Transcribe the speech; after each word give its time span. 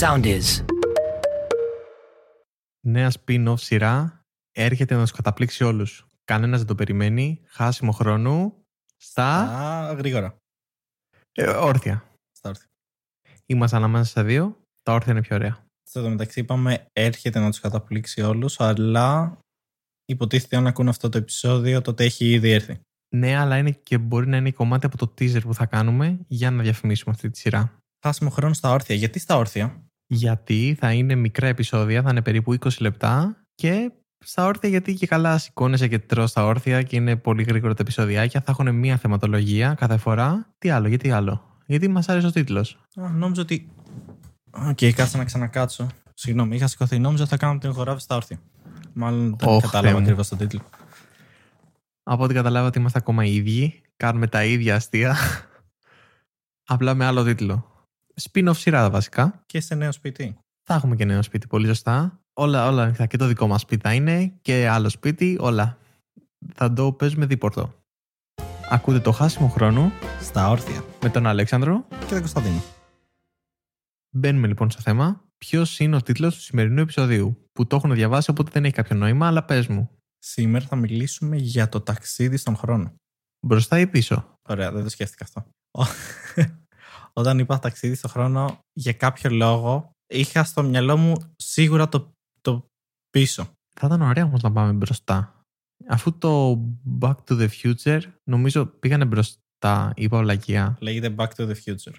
Sound 0.00 0.24
is. 0.24 0.64
Νέα 2.86 3.10
spin-off 3.10 3.58
σειρά 3.58 4.20
έρχεται 4.52 4.94
να 4.94 5.00
τους 5.02 5.10
καταπλήξει 5.10 5.64
όλους. 5.64 6.06
Κανένας 6.24 6.58
δεν 6.58 6.66
το 6.66 6.74
περιμένει. 6.74 7.40
Χάσιμο 7.46 7.92
χρόνου. 7.92 8.64
Στα. 8.96 9.26
Α, 9.26 9.92
γρήγορα. 9.92 10.36
Ε, 11.32 11.46
όρθια. 11.48 12.04
Στα 12.38 12.48
όρθια. 12.48 12.66
Είμαστε 13.46 13.76
ανάμεσα 13.76 14.04
στα 14.04 14.24
δύο. 14.24 14.60
Τα 14.82 14.92
όρθια 14.92 15.12
είναι 15.12 15.22
πιο 15.22 15.36
ωραία. 15.36 15.64
Στο 15.82 16.08
μεταξύ 16.08 16.40
είπαμε 16.40 16.86
έρχεται 16.92 17.38
να 17.38 17.50
τους 17.50 17.60
καταπλήξει 17.60 18.20
όλους, 18.20 18.60
αλλά 18.60 19.38
υποτίθεται 20.04 20.56
αν 20.56 20.66
ακούν 20.66 20.88
αυτό 20.88 21.08
το 21.08 21.18
επεισόδιο 21.18 21.82
τότε 21.82 22.04
έχει 22.04 22.30
ήδη 22.30 22.50
έρθει. 22.50 22.80
Ναι, 23.14 23.36
αλλά 23.36 23.56
είναι 23.56 23.70
και 23.70 23.98
μπορεί 23.98 24.26
να 24.26 24.36
είναι 24.36 24.50
κομμάτι 24.50 24.86
από 24.86 24.96
το 24.96 25.14
teaser 25.18 25.42
που 25.42 25.54
θα 25.54 25.66
κάνουμε 25.66 26.18
για 26.28 26.50
να 26.50 26.62
διαφημίσουμε 26.62 27.14
αυτή 27.14 27.30
τη 27.30 27.38
σειρά. 27.38 27.78
Χάσιμο 28.06 28.30
χρόνου 28.30 28.54
στα 28.54 28.70
όρθια. 28.70 28.94
Γιατί 28.94 29.18
στα 29.18 29.36
όρθια; 29.36 29.85
Γιατί 30.06 30.76
θα 30.80 30.92
είναι 30.92 31.14
μικρά 31.14 31.46
επεισόδια, 31.46 32.02
θα 32.02 32.10
είναι 32.10 32.22
περίπου 32.22 32.52
20 32.52 32.68
λεπτά 32.78 33.36
και 33.54 33.92
στα 34.24 34.44
όρθια 34.46 34.68
γιατί 34.68 34.94
και 34.94 35.06
καλά 35.06 35.38
σηκώνεσαι 35.38 35.88
και 35.88 35.98
τρως 35.98 36.30
στα 36.30 36.44
όρθια 36.44 36.82
και 36.82 36.96
είναι 36.96 37.16
πολύ 37.16 37.42
γρήγορα 37.42 37.74
τα 37.74 37.82
επεισοδιάκια. 37.82 38.40
Θα 38.40 38.50
έχουν 38.50 38.74
μία 38.74 38.96
θεματολογία 38.96 39.74
κάθε 39.74 39.96
φορά. 39.96 40.54
Τι 40.58 40.70
άλλο, 40.70 40.88
γιατί 40.88 41.10
άλλο; 41.10 41.42
Γιατί 41.66 41.88
μας 41.88 42.08
άρεσε 42.08 42.26
ο 42.26 42.30
τίτλος. 42.30 42.78
Α, 43.00 43.08
νόμιζα 43.08 43.42
ότι. 43.42 43.68
Οκ, 44.50 44.78
κάτσε 44.94 45.16
να 45.16 45.24
ξανακάτσω. 45.24 45.86
Συγγνώμη, 46.14 46.56
είχα 46.56 46.66
σηκωθεί. 46.66 46.98
Νόμιζα 46.98 47.22
ότι 47.22 47.30
θα 47.30 47.36
κάνουμε 47.36 47.58
την 47.60 47.72
χοράβη 47.72 48.00
στα 48.00 48.16
όρθια. 48.16 48.38
Μάλλον 48.92 49.36
δεν 49.38 49.48
Ωχ, 49.48 49.62
κατάλαβα 49.62 49.82
Θεέ 49.88 49.92
μου. 49.92 49.98
ακριβώς 50.02 50.28
τον 50.28 50.38
τίτλο. 50.38 50.60
Από 52.02 52.24
ό,τι 52.24 52.34
καταλάβα 52.34 52.66
ότι 52.66 52.78
είμαστε 52.78 52.98
ακόμα 52.98 53.24
οι 53.24 53.34
ίδιοι. 53.34 53.80
Κάνουμε 53.96 54.26
τα 54.26 54.44
ίδια 54.44 54.74
αστεία. 54.74 55.16
Απλά 56.66 56.94
με 56.94 57.04
άλλο 57.04 57.24
τίτλο. 57.24 57.75
Spin-off 58.22 58.56
σειρά 58.56 58.90
βασικά. 58.90 59.42
Και 59.46 59.60
σε 59.60 59.74
νέο 59.74 59.92
σπίτι. 59.92 60.38
Θα 60.62 60.74
έχουμε 60.74 60.96
και 60.96 61.04
νέο 61.04 61.22
σπίτι, 61.22 61.46
πολύ 61.46 61.66
σωστά. 61.66 62.20
Όλα, 62.32 62.68
όλα 62.68 62.82
ανοιχτά. 62.82 63.06
Και 63.06 63.16
το 63.16 63.26
δικό 63.26 63.46
μας 63.46 63.60
σπίτι 63.60 63.82
θα 63.82 63.94
είναι 63.94 64.32
και 64.42 64.68
άλλο 64.68 64.88
σπίτι, 64.88 65.36
όλα. 65.40 65.78
Θα 66.54 66.72
το 66.72 66.92
παίζουμε 66.92 67.26
δίπορτο. 67.26 67.74
Ακούτε 68.70 69.00
το 69.00 69.12
χάσιμο 69.12 69.48
χρόνο 69.48 69.92
Στα 70.20 70.48
όρθια. 70.48 70.84
με 71.02 71.08
τον 71.08 71.26
Αλέξανδρο. 71.26 71.86
Και 71.88 72.06
τον 72.06 72.18
Κωνσταντίνο. 72.18 72.62
Μπαίνουμε 74.10 74.46
λοιπόν 74.46 74.70
στο 74.70 74.80
θέμα. 74.80 75.24
Ποιος 75.38 75.78
είναι 75.80 75.96
ο 75.96 76.02
τίτλος 76.02 76.34
του 76.34 76.40
σημερινού 76.40 76.80
επεισοδίου, 76.80 77.48
που 77.52 77.66
το 77.66 77.76
έχουν 77.76 77.94
διαβάσει 77.94 78.30
οπότε 78.30 78.50
δεν 78.52 78.64
έχει 78.64 78.74
κάποιο 78.74 78.96
νόημα, 78.96 79.26
αλλά 79.26 79.44
πες 79.44 79.66
μου. 79.66 79.90
Σήμερα 80.18 80.64
θα 80.66 80.76
μιλήσουμε 80.76 81.36
για 81.36 81.68
το 81.68 81.80
ταξίδι 81.80 82.36
στον 82.36 82.56
χρόνο. 82.56 82.94
Μπροστά 83.46 83.78
ή 83.78 83.86
πίσω; 83.86 84.38
Ωραία, 84.48 84.72
δεν 84.72 84.82
το 84.82 84.88
σκέφτηκα 84.88 85.24
αυτό. 85.24 85.46
Όταν 87.18 87.38
είπα 87.38 87.58
ταξίδι 87.58 87.94
στον 87.94 88.10
χρόνο, 88.10 88.58
για 88.72 88.92
κάποιο 88.92 89.30
λόγο 89.30 89.90
είχα 90.06 90.44
στο 90.44 90.62
μυαλό 90.62 90.96
μου 90.96 91.14
σίγουρα 91.36 91.88
το, 91.88 92.12
το 92.40 92.66
πίσω. 93.10 93.48
Θα 93.80 93.86
ήταν 93.86 94.02
ωραία 94.02 94.24
όμως 94.24 94.42
να 94.42 94.52
πάμε 94.52 94.72
μπροστά. 94.72 95.40
Αφού 95.88 96.18
το 96.18 96.62
Back 97.00 97.14
to 97.28 97.40
the 97.40 97.48
Future 97.62 98.00
νομίζω 98.24 98.66
πήγανε 98.66 99.04
μπροστά, 99.04 99.92
είπα 99.96 100.18
ολακία. 100.18 100.76
Λέγεται 100.80 101.14
Back 101.18 101.28
to 101.36 101.48
the 101.48 101.54
Future. 101.64 101.94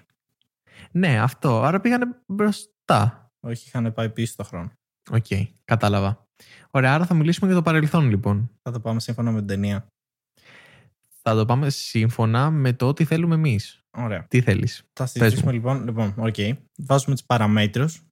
Ναι, 0.90 1.20
αυτό. 1.20 1.62
Άρα 1.62 1.80
πήγανε 1.80 2.06
μπροστά. 2.26 3.30
Όχι, 3.40 3.68
είχαν 3.68 3.92
πάει 3.92 4.10
πίσω 4.10 4.32
στον 4.32 4.44
χρόνο. 4.44 4.70
Οκ, 5.10 5.26
κατάλαβα. 5.64 6.26
Ωραία, 6.70 6.94
άρα 6.94 7.06
θα 7.06 7.14
μιλήσουμε 7.14 7.46
για 7.46 7.56
το 7.56 7.62
παρελθόν 7.62 8.08
λοιπόν. 8.08 8.50
Θα 8.62 8.70
το 8.70 8.80
πάμε 8.80 9.00
σύμφωνα 9.00 9.30
με 9.30 9.38
την 9.38 9.46
ταινία. 9.46 9.86
Θα 11.22 11.34
το 11.34 11.44
πάμε 11.44 11.70
σύμφωνα 11.70 12.50
με 12.50 12.72
το 12.72 12.88
ότι 12.88 13.04
θέλουμε 13.04 13.34
εμείς. 13.34 13.77
Ωραία. 13.98 14.26
Τι 14.28 14.40
θέλεις; 14.40 14.82
Θα 14.92 15.06
συζητήσουμε 15.06 15.52
λοιπόν. 15.52 15.84
Λοιπόν, 15.84 16.14
οκ. 16.16 16.34
Βάζουμε 16.82 17.14
τις 17.14 17.24
παραμέτρους 17.24 18.02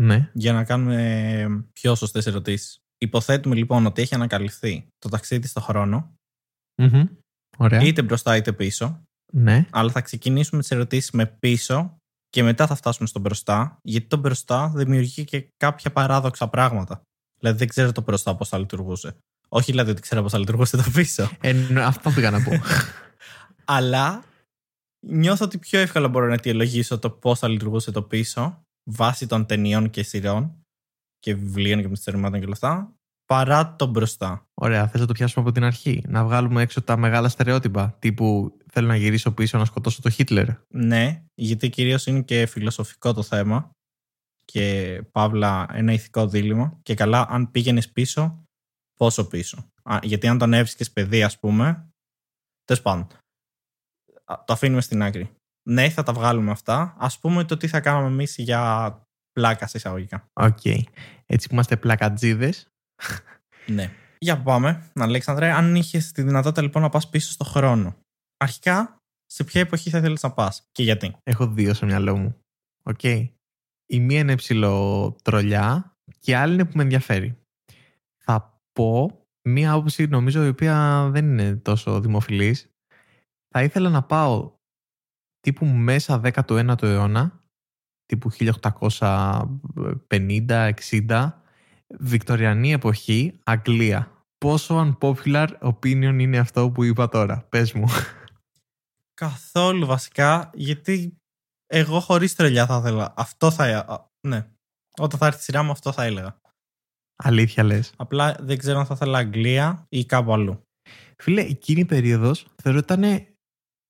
Ναι. 0.00 0.30
για 0.32 0.52
να 0.52 0.64
κάνουμε 0.64 1.64
πιο 1.72 1.94
σωστές 1.94 2.26
ερωτήσεις. 2.26 2.78
Υποθέτουμε 2.98 3.54
λοιπόν 3.54 3.86
ότι 3.86 4.02
έχει 4.02 4.14
ανακαλυφθεί 4.14 4.86
το 4.98 5.08
ταξίδι 5.08 5.46
στον 5.46 5.62
χρόνο, 5.62 6.14
Μμμ. 6.82 7.04
Ωραία. 7.58 7.80
είτε 7.80 8.02
μπροστά 8.02 8.36
είτε 8.36 8.52
πίσω. 8.52 9.02
Ναι. 9.32 9.66
Αλλά 9.70 9.90
θα 9.90 10.00
ξεκινήσουμε 10.00 10.60
τις 10.60 10.70
ερωτήσεις 10.70 11.10
με 11.10 11.26
πίσω 11.26 11.96
και 12.28 12.42
μετά 12.42 12.66
θα 12.66 12.74
φτάσουμε 12.74 13.08
στο 13.08 13.20
μπροστά, 13.20 13.78
γιατί 13.82 14.06
το 14.06 14.16
μπροστά 14.16 14.72
δημιουργεί 14.74 15.24
και 15.24 15.48
κάποια 15.56 15.92
παράδοξα 15.92 16.48
πράγματα. 16.48 17.02
Δηλαδή 17.38 17.58
δεν 17.58 17.68
ξέρω 17.68 17.92
το 17.92 18.02
μπροστά 18.02 18.36
πώς 18.36 18.48
θα 18.48 18.58
λειτουργούσε. 18.58 19.16
Όχι 19.48 19.70
δηλαδή 19.70 19.90
ότι 19.90 20.00
ξέρω 20.00 20.22
πώς 20.22 20.32
θα 20.32 20.38
λειτουργούσε 20.38 20.76
το 20.76 20.84
πίσω. 20.94 21.30
Ε, 21.40 21.52
ναι, 21.52 21.82
αυτό 21.82 22.10
πήγα 22.10 22.30
να 22.30 22.42
πω. 22.42 22.50
Αλλά 23.64 24.22
νιώθω 25.06 25.44
ότι 25.44 25.58
πιο 25.58 25.78
εύκολα 25.80 26.08
μπορώ 26.08 26.26
να 26.26 26.34
αιτιολογήσω 26.34 26.98
το 26.98 27.10
πώς 27.10 27.38
θα 27.38 27.48
λειτουργούσε 27.48 27.90
το 27.90 28.02
πίσω 28.02 28.62
βάσει 28.90 29.26
των 29.26 29.46
ταινιών 29.46 29.90
και 29.90 30.02
σειρών 30.02 30.64
και 31.18 31.34
βιβλίων 31.34 31.80
και 31.80 31.88
μυστηριωμάτων 31.88 32.38
και 32.38 32.44
όλα 32.44 32.54
αυτά, 32.54 32.94
παρά 33.24 33.76
το 33.76 33.86
μπροστά. 33.86 34.46
Ωραία, 34.54 34.88
θες 34.88 35.00
να 35.00 35.06
το 35.06 35.12
πιάσουμε 35.12 35.44
από 35.44 35.54
την 35.54 35.64
αρχή; 35.64 36.02
Να 36.06 36.24
βγάλουμε 36.24 36.62
έξω 36.62 36.82
τα 36.82 36.96
μεγάλα 36.96 37.28
στερεότυπα. 37.28 37.96
Τύπου 37.98 38.56
θέλω 38.72 38.86
να 38.86 38.96
γυρίσω 38.96 39.32
πίσω 39.32 39.58
να 39.58 39.64
σκοτώσω 39.64 40.02
το 40.02 40.10
Χίτλερ. 40.10 40.48
Ναι, 40.68 41.22
γιατί 41.34 41.68
κυρίως 41.68 42.06
είναι 42.06 42.22
και 42.22 42.46
φιλοσοφικό 42.46 43.12
το 43.12 43.22
θέμα 43.22 43.70
και 44.44 45.00
παύλα 45.12 45.66
ένα 45.72 45.92
ηθικό 45.92 46.26
δίλημα. 46.26 46.78
Και 46.82 46.94
καλά, 46.94 47.26
αν 47.28 47.50
πήγαινες 47.50 47.92
πίσω, 47.92 48.42
πόσο 48.98 49.26
πίσω; 49.28 49.70
Α, 49.82 49.98
γιατί 50.02 50.28
αν 50.28 50.38
τον 50.38 50.52
έβρισκες 50.52 50.90
παιδί, 50.92 51.22
ας 51.22 51.38
πούμε. 51.38 51.88
Τέλος 52.64 52.82
πάντων. 52.82 53.06
Α, 54.32 54.42
Το 54.46 54.52
αφήνουμε 54.52 54.80
στην 54.80 55.02
άκρη. 55.02 55.30
Ναι, 55.68 55.88
θα 55.88 56.02
τα 56.02 56.12
βγάλουμε 56.12 56.50
αυτά. 56.50 56.94
Ας 56.98 57.08
πούμε 57.20 57.44
το 57.44 57.56
τι 57.56 57.68
θα 57.68 57.80
κάναμε 57.80 58.06
εμείς 58.06 58.34
για 58.38 58.92
πλάκα 59.32 59.66
σε 59.66 59.76
εισαγωγικά. 59.76 60.28
Οκ. 60.32 60.64
Έτσι 61.26 61.48
που 61.48 61.54
είμαστε 61.54 61.76
πλακατζίδες. 61.76 62.66
Ναι. 63.66 63.90
Για 64.18 64.42
πάμε, 64.42 64.90
Αλέξανδρε, 64.94 65.52
αν 65.52 65.74
είχες 65.74 66.12
τη 66.12 66.22
δυνατότητα 66.22 66.62
λοιπόν 66.62 66.82
να 66.82 66.88
πας 66.88 67.08
πίσω 67.08 67.30
στο 67.30 67.44
χρόνο. 67.44 67.96
Αρχικά, 68.36 68.96
σε 69.26 69.44
ποια 69.44 69.60
εποχή 69.60 69.90
θα 69.90 69.98
ήθελες 69.98 70.22
να 70.22 70.32
πας 70.32 70.68
και 70.72 70.82
γιατί; 70.82 71.16
Έχω 71.22 71.46
δύο 71.46 71.74
στο 71.74 71.86
μυαλό 71.86 72.16
μου. 72.16 72.36
Οκ. 72.82 73.02
Η 73.86 74.00
μία 74.00 74.18
είναι 74.18 74.34
ψιλοτρολιά 74.34 75.96
και 76.18 76.30
η 76.30 76.34
άλλη 76.34 76.54
είναι 76.54 76.64
που 76.64 76.76
με 76.76 76.82
ενδιαφέρει. 76.82 77.38
Θα 78.24 78.60
πω 78.72 79.20
μία 79.48 79.72
άποψη 79.72 80.06
νομίζω 80.06 80.44
η 80.44 80.48
οποία 80.48 81.08
δεν 81.12 81.24
είναι 81.24 81.56
τόσο 81.56 82.00
δημοφιλής. 82.00 82.71
Θα 83.52 83.62
ήθελα 83.62 83.88
να 83.88 84.02
πάω 84.02 84.52
τύπου 85.40 85.66
μέσα 85.66 86.20
19ο 86.24 86.82
αιώνα, 86.82 87.44
τύπου 88.06 88.30
1850-60, 90.10 91.30
Βικτοριανή 91.98 92.72
εποχή, 92.72 93.40
Αγγλία. 93.44 94.26
Πόσο 94.38 94.96
unpopular 95.00 95.48
opinion 95.60 96.16
είναι 96.18 96.38
αυτό 96.38 96.70
που 96.70 96.84
είπα 96.84 97.08
τώρα. 97.08 97.46
Πες 97.48 97.72
μου. 97.72 97.86
Καθόλου 99.14 99.86
βασικά, 99.86 100.50
γιατί 100.54 101.16
εγώ 101.66 102.00
χωρίς 102.00 102.34
τρελιά 102.34 102.66
θα 102.66 102.76
ήθελα. 102.78 103.14
Αυτό 103.16 103.50
θα. 103.50 103.64
α, 103.78 104.10
Ναι. 104.28 104.46
Όταν 104.98 105.18
θα 105.18 105.26
έρθει 105.26 105.38
η 105.38 105.42
σειρά 105.42 105.62
μου, 105.62 105.70
αυτό 105.70 105.92
θα 105.92 106.04
έλεγα. 106.04 106.40
Αλήθεια 107.16 107.62
λες. 107.62 107.92
Απλά 107.96 108.36
δεν 108.40 108.58
ξέρω 108.58 108.78
αν 108.78 108.86
θα 108.86 108.94
ήθελα 108.94 109.18
Αγγλία 109.18 109.86
ή 109.88 110.04
κάπου 110.04 110.32
αλλού. 110.32 110.62
Φίλε, 111.16 111.40
εκείνη 111.40 111.80
η 111.80 111.84
περίοδος 111.84 112.46
θεωρώ 112.62 112.78
ότι 112.78 112.92
ήταν 112.92 113.26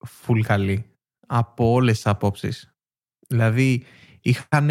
full 0.06 0.40
καλή 0.42 0.84
από 1.26 1.72
όλες 1.72 1.94
τις 1.94 2.06
απόψεις. 2.06 2.74
Δηλαδή, 3.28 3.84
είχαν 4.20 4.70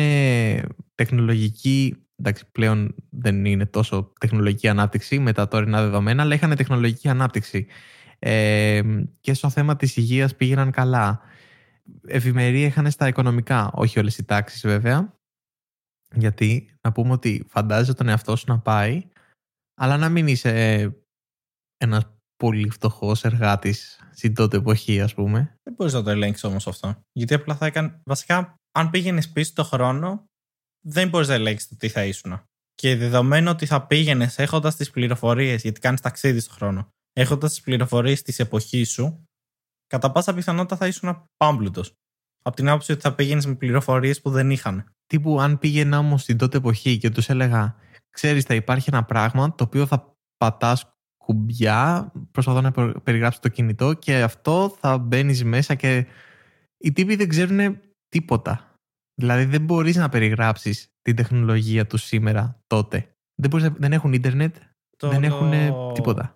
τεχνολογική, 0.96 2.06
εντάξει 2.16 2.46
πλέον 2.52 2.96
δεν 3.10 3.46
είναι 3.46 3.66
τόσο 3.66 4.14
τεχνολογική 4.20 4.68
ανάπτυξη 4.68 5.20
με 5.20 5.34
τα 5.34 5.48
τωρινά 5.48 5.82
δεδομένα, 5.82 6.22
αλλά 6.22 6.34
είχαν 6.34 6.56
τεχνολογική 6.56 7.10
ανάπτυξη. 7.10 7.68
Ε, 8.20 8.82
και 9.20 9.34
στο 9.34 9.50
θέμα 9.50 9.76
της 9.76 9.98
υγείας 9.98 10.36
πήγαιναν 10.36 10.72
καλά. 10.72 11.22
Ευημερία 12.08 12.66
είχαν 12.66 12.92
στα 12.92 13.08
οικονομικά, 13.08 13.72
όχι 13.74 14.00
όλες 14.00 14.18
οι 14.18 14.24
τάξεις 14.24 14.62
βέβαια. 14.62 15.20
Γιατί 16.16 16.78
να 16.82 16.92
πούμε 16.92 17.12
ότι 17.12 17.46
φαντάζεσαι 17.48 17.94
τον 17.94 18.08
εαυτό 18.08 18.36
σου 18.36 18.46
να 18.48 18.60
πάει, 18.60 19.04
αλλά 19.74 19.98
να 19.98 20.10
μην 20.10 20.28
είσαι 20.28 20.84
ένας 21.78 22.21
πολύ 22.42 22.70
φτωχός 22.70 23.24
εργάτης 23.24 24.00
στην 24.12 24.36
τότε 24.36 24.58
εποχή, 24.58 25.02
ας 25.02 25.14
πούμε. 25.14 25.56
Δεν 25.64 25.74
μπορείς 25.74 25.94
να 25.94 26.04
το 26.04 26.10
ελέγξεις 26.10 26.44
όμως 26.44 26.68
αυτό. 26.68 26.96
Γιατί 27.12 27.34
απλά 27.34 27.56
θα 27.56 27.66
έκανε. 27.66 28.02
Βασικά, 28.04 28.56
αν 28.72 28.90
πήγαινες 28.90 29.30
πίσω 29.30 29.52
το 29.56 29.64
χρόνο, 29.64 30.26
δεν 30.86 31.10
μπορείς 31.10 31.28
να 31.28 31.34
ελέγξεις 31.34 31.70
το 31.70 31.76
τι 31.76 31.90
θα 31.90 32.06
ήσουν. 32.06 32.44
Και 32.74 32.96
δεδομένου 32.96 33.50
ότι 33.50 33.66
θα 33.66 33.88
πήγαινες 33.88 34.38
έχοντας 34.38 34.76
τις 34.76 34.90
πληροφορίες, 34.92 35.62
γιατί 35.62 35.80
κάνεις 35.80 36.02
ταξίδι 36.02 36.40
στον 36.40 36.56
χρόνο, 36.56 36.90
έχοντας 37.14 37.50
τις 37.50 37.62
πληροφορίες 37.62 38.22
της 38.22 38.40
εποχής 38.40 38.92
σου, 38.92 39.24
κατά 39.88 40.12
πάσα 40.12 40.34
πιθανότητα 40.34 40.76
θα 40.76 40.88
ήσουν 40.88 41.24
πάμπλουτο. 41.38 41.84
Από 42.42 42.56
την 42.56 42.70
άποψη 42.70 42.92
ότι 42.92 43.02
θα 43.02 43.16
πήγαινες 43.16 43.46
με 43.46 43.56
πληροφορίες 43.56 44.22
που 44.22 44.30
δεν 44.30 44.52
είχαν. 44.52 44.92
Τύπου, 45.06 45.42
αν 45.42 45.60
πήγαινα 45.60 45.98
όμως 45.98 46.22
στην 46.22 46.38
τότε 46.38 46.58
εποχή 46.58 46.98
και 46.98 47.10
τους 47.10 47.30
έλεγα, 47.30 47.76
ξέρεις, 48.10 48.44
θα 48.44 48.56
υπάρχει 48.56 48.90
ένα 48.92 49.04
πράγμα 49.04 49.56
το 49.56 49.64
οποίο 49.64 49.86
θα 49.86 50.16
πατάς 50.38 50.92
κουμπιά, 51.26 52.12
προσπαθώ 52.32 52.62
να 52.62 52.72
πε- 52.72 52.98
περιγράψω 53.00 53.40
το 53.40 53.50
κινητό 53.50 53.94
και 53.94 54.22
αυτό 54.22 54.76
θα 54.80 54.98
μπαίνεις 54.98 55.44
μέσα 55.44 55.76
και 55.76 56.06
οι 56.78 56.92
τύποι 56.92 57.16
δεν 57.16 57.28
ξέρουν 57.30 57.80
τίποτα. 58.10 58.76
Δηλαδή 59.22 59.46
δεν 59.46 59.62
μπορείς 59.62 59.96
να 59.96 60.10
περιγράψεις 60.10 60.88
την 61.02 61.16
τεχνολογία 61.16 61.88
τους 61.88 62.04
σήμερα 62.04 62.60
τότε. 62.68 63.16
Δεν, 63.42 63.50
μπορείς, 63.50 63.66
να- 63.66 63.76
δεν 63.80 63.94
έχουν 63.94 64.14
ίντερνετ, 64.14 64.56
Το 64.98 65.10
δεν 65.10 65.24
έχουν 65.24 65.54
όλο- 65.54 65.92
τίποτα. 65.92 66.36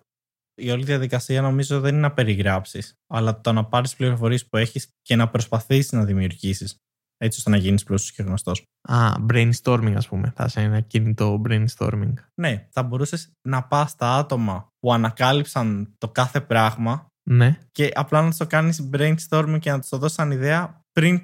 Η 0.60 0.70
όλη 0.70 0.84
διαδικασία 0.84 1.40
νομίζω 1.42 1.80
δεν 1.80 1.92
είναι 1.92 2.02
να 2.02 2.12
περιγράψεις, 2.12 2.94
αλλά 3.06 3.40
το 3.40 3.52
να 3.52 3.64
πάρεις 3.64 3.96
πληροφορίες 3.96 4.46
που 4.46 4.56
έχεις 4.56 4.88
και 5.02 5.16
να 5.16 5.28
προσπαθήσεις 5.28 5.92
να 5.92 6.04
δημιουργήσεις. 6.04 6.76
Έτσι 7.18 7.38
ώστε 7.38 7.50
να 7.50 7.56
γίνεις 7.56 7.84
πλούσιος 7.84 8.12
και 8.12 8.22
γνωστός. 8.22 8.62
Α, 8.88 9.12
brainstorming 9.30 9.94
ας 9.96 10.08
πούμε. 10.08 10.32
Θα 10.36 10.44
είσαι 10.44 10.60
ένα 10.60 10.80
κινητό 10.80 11.40
brainstorming. 11.48 12.12
Ναι, 12.40 12.66
θα 12.70 12.82
μπορούσες 12.82 13.32
να 13.48 13.62
πας 13.62 13.90
στα 13.90 14.16
άτομα 14.16 14.66
που 14.78 14.92
ανακάλυψαν 14.92 15.94
το 15.98 16.08
κάθε 16.08 16.40
πράγμα 16.40 17.06
Ναι. 17.30 17.58
και 17.72 17.90
απλά 17.94 18.22
να 18.22 18.32
το 18.36 18.46
κάνεις 18.46 18.88
brainstorming 18.92 19.58
και 19.60 19.70
να 19.70 19.78
τους 19.80 19.88
το 19.88 19.98
δώσεις 19.98 20.16
σαν 20.16 20.30
ιδέα 20.30 20.80
πριν 20.92 21.20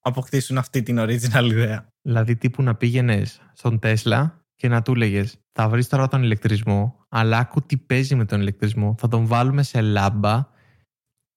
αποκτήσουν 0.00 0.58
αυτή 0.58 0.82
την 0.82 0.98
original 1.00 1.44
ιδέα. 1.50 1.86
Δηλαδή 2.02 2.36
τύπου 2.36 2.62
να 2.62 2.74
πήγαινες 2.74 3.40
στον 3.52 3.78
Τέσλα 3.78 4.40
και 4.54 4.68
να 4.68 4.82
του 4.82 4.92
έλεγες 4.92 5.24
θα 5.52 5.68
βρεις 5.68 5.88
τώρα 5.88 6.08
τον 6.08 6.22
ηλεκτρισμό, 6.22 7.04
αλλά 7.08 7.38
άκου 7.38 7.62
τι 7.62 7.76
παίζει 7.76 8.14
με 8.14 8.24
τον 8.24 8.40
ηλεκτρισμό. 8.40 8.94
Θα 8.98 9.08
τον 9.08 9.26
βάλουμε 9.26 9.62
σε 9.62 9.80
λάμπα 9.80 10.48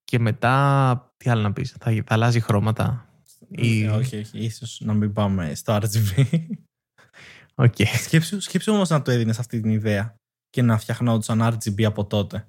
και 0.04 0.20
μετά, 0.20 1.14
τι 1.18 1.30
άλλο 1.30 1.42
να 1.42 1.54
πεις, 1.54 1.76
θα, 1.80 1.92
θα 1.92 2.04
αλλάζει 2.14 2.40
χρώματα. 2.40 3.09
Ή- 3.52 3.84
Ε, 3.84 3.90
όχι, 3.90 4.18
όχι, 4.18 4.38
ίσως 4.40 4.80
να 4.84 4.94
μην 4.94 5.14
πάμε 5.14 5.56
στο 5.56 5.76
RGB. 5.82 6.40
Οκ. 7.56 7.76
σκέψου, 8.04 8.40
σκέψου 8.42 8.74
όμως 8.74 8.90
να 8.90 9.02
το 9.02 9.12
έδινες 9.12 9.40
αυτή 9.40 9.62
την 9.62 9.70
ιδέα 9.72 10.16
και 10.50 10.62
να 10.62 10.78
φτιαχνόντουσαν 10.78 11.42
RGB 11.42 11.84
από 11.84 12.06
τότε. 12.06 12.46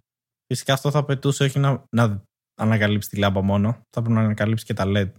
Φυσικά 0.47 0.73
αυτό 0.73 0.91
θα 0.91 0.99
απαιτούσε 0.99 1.44
όχι 1.44 1.58
να, 1.58 1.85
να 1.97 2.23
ανακαλύψει 2.61 3.08
τη 3.08 3.17
λάμπα 3.17 3.41
μόνο, 3.43 3.73
θα 3.73 4.00
πρέπει 4.02 4.12
να 4.14 4.20
ανακαλύψει 4.20 4.64
και 4.64 4.75
τα 4.75 4.85
LED. 4.87 5.11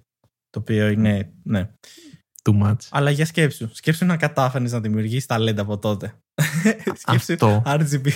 Το 0.49 0.59
οποίο 0.59 0.87
είναι, 0.89 1.33
ναι. 1.43 1.71
Too 2.43 2.61
much. 2.63 2.77
Αλλά 2.89 3.11
για 3.11 3.25
σκέψου. 3.25 3.69
Σκέψου 3.75 4.05
να 4.05 4.17
κατάφερε 4.17 4.63
να 4.67 4.79
δημιουργήσεις 4.79 5.25
τα 5.25 5.37
LED 5.39 5.57
από 5.57 5.77
τότε. 5.79 6.17
σκέψου 7.01 7.33
Αυτό. 7.33 7.63
RGB 7.65 8.09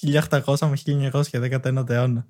1800 0.00 0.58
με 0.58 1.10
1919 1.10 1.88
αιώνα. 1.88 2.26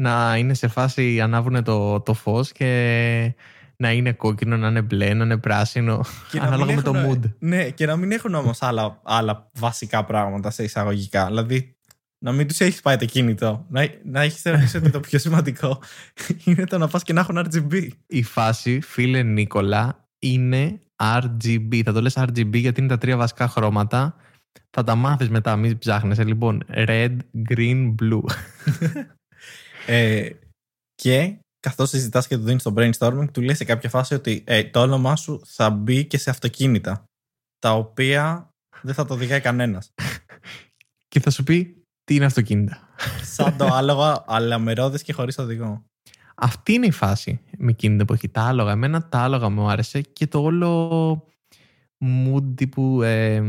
Να 0.00 0.36
είναι 0.36 0.54
σε 0.54 0.68
φάση 0.68 1.20
ανάβουν 1.20 1.64
το, 1.64 2.00
το 2.00 2.14
φως 2.14 2.52
και 2.52 3.34
να 3.76 3.92
είναι 3.92 4.12
κόκκινο, 4.12 4.56
να 4.56 4.68
είναι 4.68 4.82
μπλε, 4.82 5.14
να 5.14 5.24
είναι 5.24 5.36
πράσινο. 5.36 6.04
Και 6.30 6.38
να 6.38 6.44
Ανάλογα 6.44 6.66
μην 6.66 6.76
με 6.76 6.82
το 6.82 6.94
έχουν- 6.94 7.22
mood. 7.24 7.32
Ναι, 7.38 7.70
και 7.70 7.86
να 7.86 7.96
μην 7.96 8.12
έχουν 8.12 8.34
όμως 8.34 8.62
άλλα, 8.62 9.00
άλλα 9.04 9.50
βασικά 9.54 10.04
πράγματα 10.04 10.50
σε 10.50 10.62
εισαγωγικά. 10.62 11.26
Δηλαδή, 11.26 11.76
να 12.24 12.32
μην 12.32 12.48
τους 12.48 12.60
έχεις 12.60 12.80
πάει 12.80 12.96
το 12.96 13.04
κινητό. 13.04 13.66
Να, 13.68 13.86
να 14.04 14.20
έχεις 14.22 14.40
θεωρήσει 14.40 14.76
ότι 14.76 14.90
το 14.90 15.00
πιο 15.00 15.18
σημαντικό 15.18 15.80
είναι 16.44 16.64
το 16.64 16.78
να 16.78 16.88
πας 16.88 17.02
και 17.02 17.12
να 17.12 17.20
έχουν 17.20 17.38
RGB. 17.50 17.88
Η 18.06 18.22
φάση, 18.22 18.80
φίλε 18.80 19.22
Νίκολα, 19.22 20.08
είναι 20.18 20.80
RGB. 21.02 21.80
Θα 21.84 21.92
το 21.92 22.00
λες 22.00 22.14
RGB 22.18 22.54
γιατί 22.54 22.80
είναι 22.80 22.88
τα 22.88 22.98
τρία 22.98 23.16
βασικά 23.16 23.48
χρώματα. 23.48 24.14
Θα 24.70 24.84
τα 24.84 24.94
μάθεις 24.94 25.28
μετά, 25.30 25.56
μην 25.56 25.78
ψάχνεσαι. 25.78 26.24
Λοιπόν, 26.24 26.62
red, 26.74 27.16
green, 27.48 27.94
blue. 28.02 28.22
Ε, 29.88 30.30
και 30.94 31.38
καθώς 31.60 31.88
συζητάς 31.88 32.26
και 32.26 32.36
του 32.36 32.42
δίνεις 32.42 32.62
το 32.62 32.74
brainstorming, 32.76 33.26
του 33.32 33.40
λέει 33.40 33.54
σε 33.54 33.64
κάποια 33.64 33.88
φάση 33.88 34.14
ότι 34.14 34.42
ε, 34.46 34.64
το 34.64 34.80
όνομά 34.80 35.16
σου 35.16 35.40
θα 35.46 35.70
μπει 35.70 36.04
και 36.04 36.18
σε 36.18 36.30
αυτοκίνητα. 36.30 37.04
Τα 37.58 37.74
οποία 37.74 38.50
δεν 38.82 38.94
θα 38.94 39.04
το 39.04 39.14
οδηγάει 39.14 39.40
κανένας. 39.40 39.90
και 41.08 41.20
θα 41.20 41.30
σου 41.30 41.42
πει 41.42 41.82
τι 42.04 42.14
είναι 42.14 42.24
αυτοκίνητα. 42.24 42.88
Σαν 43.22 43.56
το 43.56 43.64
άλογα, 43.78 44.24
αλλά 44.26 44.58
με 44.58 44.72
ρόδες 44.72 45.02
και 45.02 45.12
χωρίς 45.12 45.38
οδηγό. 45.38 45.84
Αυτή 46.34 46.72
είναι 46.72 46.86
η 46.86 46.90
φάση 46.90 47.40
με 47.58 47.70
εκείνη 47.70 47.92
την 47.92 48.00
εποχή. 48.00 48.28
Τα 48.28 48.42
άλογα. 48.42 48.70
Εμένα 48.70 49.08
τα 49.08 49.18
άλογα 49.18 49.48
μου 49.48 49.68
άρεσε 49.68 50.00
και 50.00 50.26
το 50.26 50.42
όλο 50.42 51.26
mood 52.04 52.54
τύπου 52.54 53.02
ε, 53.02 53.42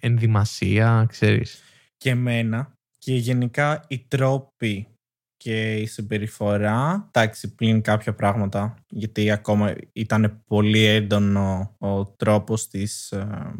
ενδυμασία, 0.00 1.06
ξέρεις. 1.08 1.62
και 1.96 2.10
εμένα 2.10 2.72
και 2.98 3.14
γενικά 3.14 3.84
οι 3.88 3.98
τρόποι 3.98 4.95
και 5.36 5.76
η 5.76 5.86
συμπεριφορά, 5.86 7.04
εντάξει 7.06 7.54
πλην 7.54 7.82
κάποια 7.82 8.14
πράγματα, 8.14 8.74
γιατί 8.88 9.30
ακόμα 9.30 9.74
ήταν 9.92 10.42
πολύ 10.46 10.84
έντονο 10.84 11.74
ο 11.78 12.04
τρόπος 12.06 12.68
της 12.68 13.12
ε, 13.12 13.54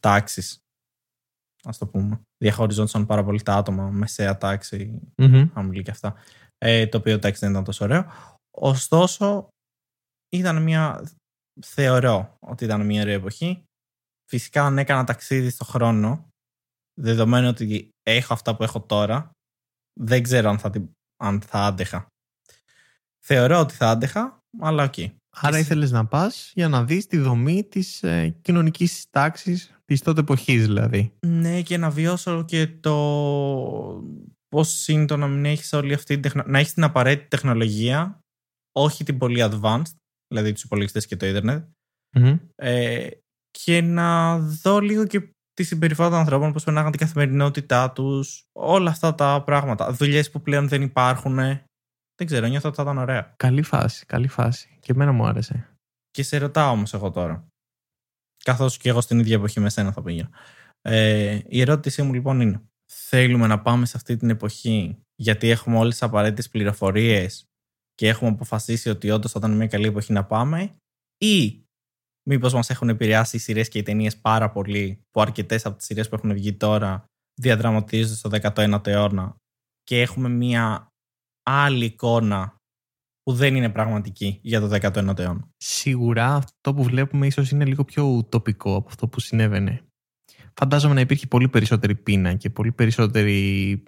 τάξης, 0.00 0.58
ας 1.64 1.78
το 1.78 1.86
πούμε. 1.86 2.20
Διαχωριζόντουσαν 2.44 3.06
πάρα 3.06 3.24
πολύ 3.24 3.42
τα 3.42 3.54
άτομα, 3.54 3.90
μεσαία 3.90 4.38
τάξη, 4.38 5.00
Μμμ. 5.16 5.50
χαμηλή 5.52 5.82
και 5.82 5.90
αυτά, 5.90 6.14
ε, 6.58 6.86
το 6.86 6.98
οποίο 6.98 7.14
εντάξει 7.14 7.40
δεν 7.40 7.50
ήταν 7.50 7.64
τόσο 7.64 7.84
ωραίο. 7.84 8.04
Ωστόσο, 8.50 9.48
ήταν 10.32 10.62
μια, 10.62 11.12
θεωρώ 11.66 12.36
ότι 12.38 12.64
ήταν 12.64 12.86
μια 12.86 13.02
ωραία 13.02 13.14
εποχή. 13.14 13.62
Φυσικά 14.30 14.64
αν 14.64 14.78
έκανα 14.78 15.04
ταξίδι 15.04 15.50
στο 15.50 15.64
χρόνο, 15.64 16.28
δεδομένου 17.00 17.48
ότι 17.48 17.88
έχω 18.02 18.32
αυτά 18.32 18.56
που 18.56 18.62
έχω 18.62 18.80
τώρα, 18.80 19.30
δεν 19.98 20.22
ξέρω 20.22 20.48
αν 20.50 20.58
θα, 20.58 20.70
την- 20.70 20.90
αν 21.16 21.40
θα 21.40 21.64
άντεχα. 21.66 22.06
Θεωρώ 23.24 23.58
ότι 23.60 23.74
θα 23.74 23.90
άντεχα, 23.90 24.42
αλλά 24.60 24.84
οκ. 24.84 24.94
Άρα 25.30 25.56
Εσύ- 25.56 25.66
ήθελες 25.66 25.90
να 25.90 26.06
πας 26.06 26.52
για 26.54 26.68
να 26.68 26.84
δεις 26.84 27.06
τη 27.06 27.16
δομή 27.18 27.64
της 27.64 28.02
ε, 28.02 28.28
κοινωνικής 28.42 29.06
τάξης 29.10 29.80
της 29.84 30.02
τότε 30.02 30.20
εποχής 30.20 30.66
δηλαδή. 30.66 31.12
Ναι, 31.26 31.62
και 31.62 31.76
να 31.76 31.90
βιώσω 31.90 32.44
και 32.44 32.66
το 32.66 32.94
πώς 34.48 34.88
είναι 34.88 35.04
το 35.06 35.16
να 35.16 35.26
μην 35.26 35.44
έχεις 35.44 35.72
όλη 35.72 35.94
αυτή 35.94 36.06
την 36.12 36.22
τεχνο... 36.22 36.42
να 36.46 36.58
έχεις 36.58 36.74
την 36.74 36.82
απαραίτητη 36.84 37.28
τεχνολογία, 37.28 38.20
όχι 38.72 39.04
την 39.04 39.18
πολύ 39.18 39.40
advanced, 39.42 39.94
δηλαδή 40.32 40.52
τους 40.52 40.62
υπολογιστές 40.62 41.06
και 41.06 41.16
το 41.16 41.26
ίντερνετ, 41.26 41.68
Μμμ. 42.16 42.36
ε, 42.54 43.08
και 43.50 43.80
να 43.80 44.38
δω 44.38 44.80
λίγο 44.80 45.06
και 45.06 45.32
τη 45.58 45.64
συμπεριφορά 45.64 46.08
των 46.08 46.18
ανθρώπων, 46.18 46.52
πώς 46.52 46.64
περνάγαν 46.64 46.90
την 46.90 47.00
καθημερινότητά 47.00 47.90
τους, 47.90 48.48
όλα 48.52 48.90
αυτά 48.90 49.14
τα 49.14 49.42
πράγματα. 49.46 49.92
Δουλειές 49.92 50.30
που 50.30 50.40
πλέον 50.42 50.68
δεν 50.68 50.82
υπάρχουν. 50.82 51.36
Δεν 52.14 52.26
ξέρω, 52.26 52.46
νιώθω 52.46 52.68
ότι 52.68 52.76
θα 52.76 52.82
ήταν 52.82 52.98
ωραία. 52.98 53.34
Καλή 53.36 53.62
φάση, 53.62 54.06
καλή 54.06 54.28
φάση. 54.28 54.76
Και 54.80 54.92
εμένα 54.92 55.12
μου 55.12 55.26
άρεσε. 55.26 55.68
Και 56.10 56.22
σε 56.22 56.38
ρωτάω 56.38 56.70
όμως 56.70 56.94
εγώ 56.94 57.10
τώρα. 57.10 57.48
Καθώς 58.44 58.76
και 58.76 58.88
εγώ 58.88 59.00
στην 59.00 59.18
ίδια 59.18 59.34
εποχή 59.34 59.60
με 59.60 59.70
σένα 59.70 59.92
θα 59.92 60.02
πήγαινα. 60.02 60.30
Ε, 60.80 61.38
η 61.46 61.60
ερώτησή 61.60 62.02
μου 62.02 62.12
λοιπόν 62.12 62.40
είναι 62.40 62.62
θέλουμε 62.92 63.46
να 63.46 63.60
πάμε 63.60 63.86
σε 63.86 63.96
αυτή 63.96 64.16
την 64.16 64.30
εποχή 64.30 64.98
γιατί 65.14 65.48
έχουμε 65.48 65.78
όλες 65.78 65.92
τις 65.92 66.02
απαραίτητες 66.02 66.48
πληροφορίες 66.48 67.44
και 67.94 68.08
έχουμε 68.08 68.30
αποφασίσει 68.30 68.88
ότι 68.88 69.10
όντως 69.10 69.32
θα 69.32 69.38
ήταν 69.38 69.56
μια 69.56 69.66
καλή 69.66 69.86
εποχή 69.86 70.12
να 70.12 70.24
πάμε 70.24 70.70
ή 71.18 71.62
μήπως 72.28 72.52
μας 72.54 72.70
έχουν 72.70 72.88
επηρεάσει 72.88 73.36
οι 73.36 73.38
σειρές 73.38 73.68
και 73.68 73.78
οι 73.78 73.82
ταινίες 73.82 74.16
πάρα 74.16 74.50
πολύ 74.50 75.00
που 75.10 75.20
αρκετές 75.20 75.66
από 75.66 75.76
τις 75.76 75.86
σειρές 75.86 76.08
που 76.08 76.14
έχουν 76.14 76.32
βγει 76.32 76.52
τώρα 76.52 77.04
διαδραματίζονται 77.40 78.14
στο 78.14 78.30
19ο 78.54 78.86
αιώνα 78.86 79.36
και 79.82 80.00
έχουμε 80.00 80.28
μια 80.28 80.92
άλλη 81.42 81.84
εικόνα 81.84 82.56
που 83.22 83.32
δεν 83.32 83.54
είναι 83.54 83.68
πραγματική 83.68 84.38
για 84.42 84.60
το 84.60 84.68
19ο 84.72 85.18
αιώνα. 85.18 85.48
Σίγουρα 85.56 86.34
αυτό 86.34 86.74
που 86.74 86.82
βλέπουμε 86.82 87.26
ίσως 87.26 87.50
είναι 87.50 87.64
λίγο 87.64 87.84
πιο 87.84 88.04
ουτοπικό 88.04 88.74
από 88.74 88.88
αυτό 88.88 89.08
που 89.08 89.20
συνέβαινε. 89.20 89.82
Φαντάζομαι 90.54 90.94
να 90.94 91.00
υπήρχε 91.00 91.26
πολύ 91.26 91.48
περισσότερη 91.48 91.94
πείνα 91.94 92.34
και 92.34 92.50
πολύ 92.50 92.72
περισσότερη, 92.72 93.82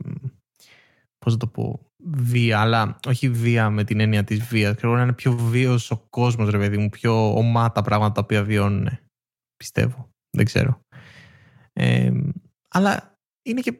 πώς 1.18 1.32
να 1.32 1.38
το 1.38 1.46
πω, 1.46 1.89
βία, 2.04 2.60
αλλά 2.60 2.98
όχι 3.08 3.28
βία 3.30 3.70
με 3.70 3.84
την 3.84 4.00
έννοια 4.00 4.24
της 4.24 4.44
βίας. 4.44 4.76
Ξέρω 4.76 4.94
να 4.94 5.02
είναι 5.02 5.12
πιο 5.12 5.32
βίος 5.32 5.90
ο 5.90 6.06
κόσμος, 6.10 6.50
ρε 6.50 6.58
παιδί 6.58 6.78
μου, 6.78 6.88
πιο 6.88 7.36
ομά 7.36 7.72
τα 7.72 7.82
πράγματα 7.82 8.12
τα 8.12 8.20
οποία 8.20 8.44
βιώνουν. 8.44 8.88
Πιστεύω. 9.56 10.08
Δεν 10.36 10.44
ξέρω. 10.44 10.80
Ε, 11.72 12.12
αλλά 12.68 13.14
είναι 13.42 13.60
και... 13.60 13.78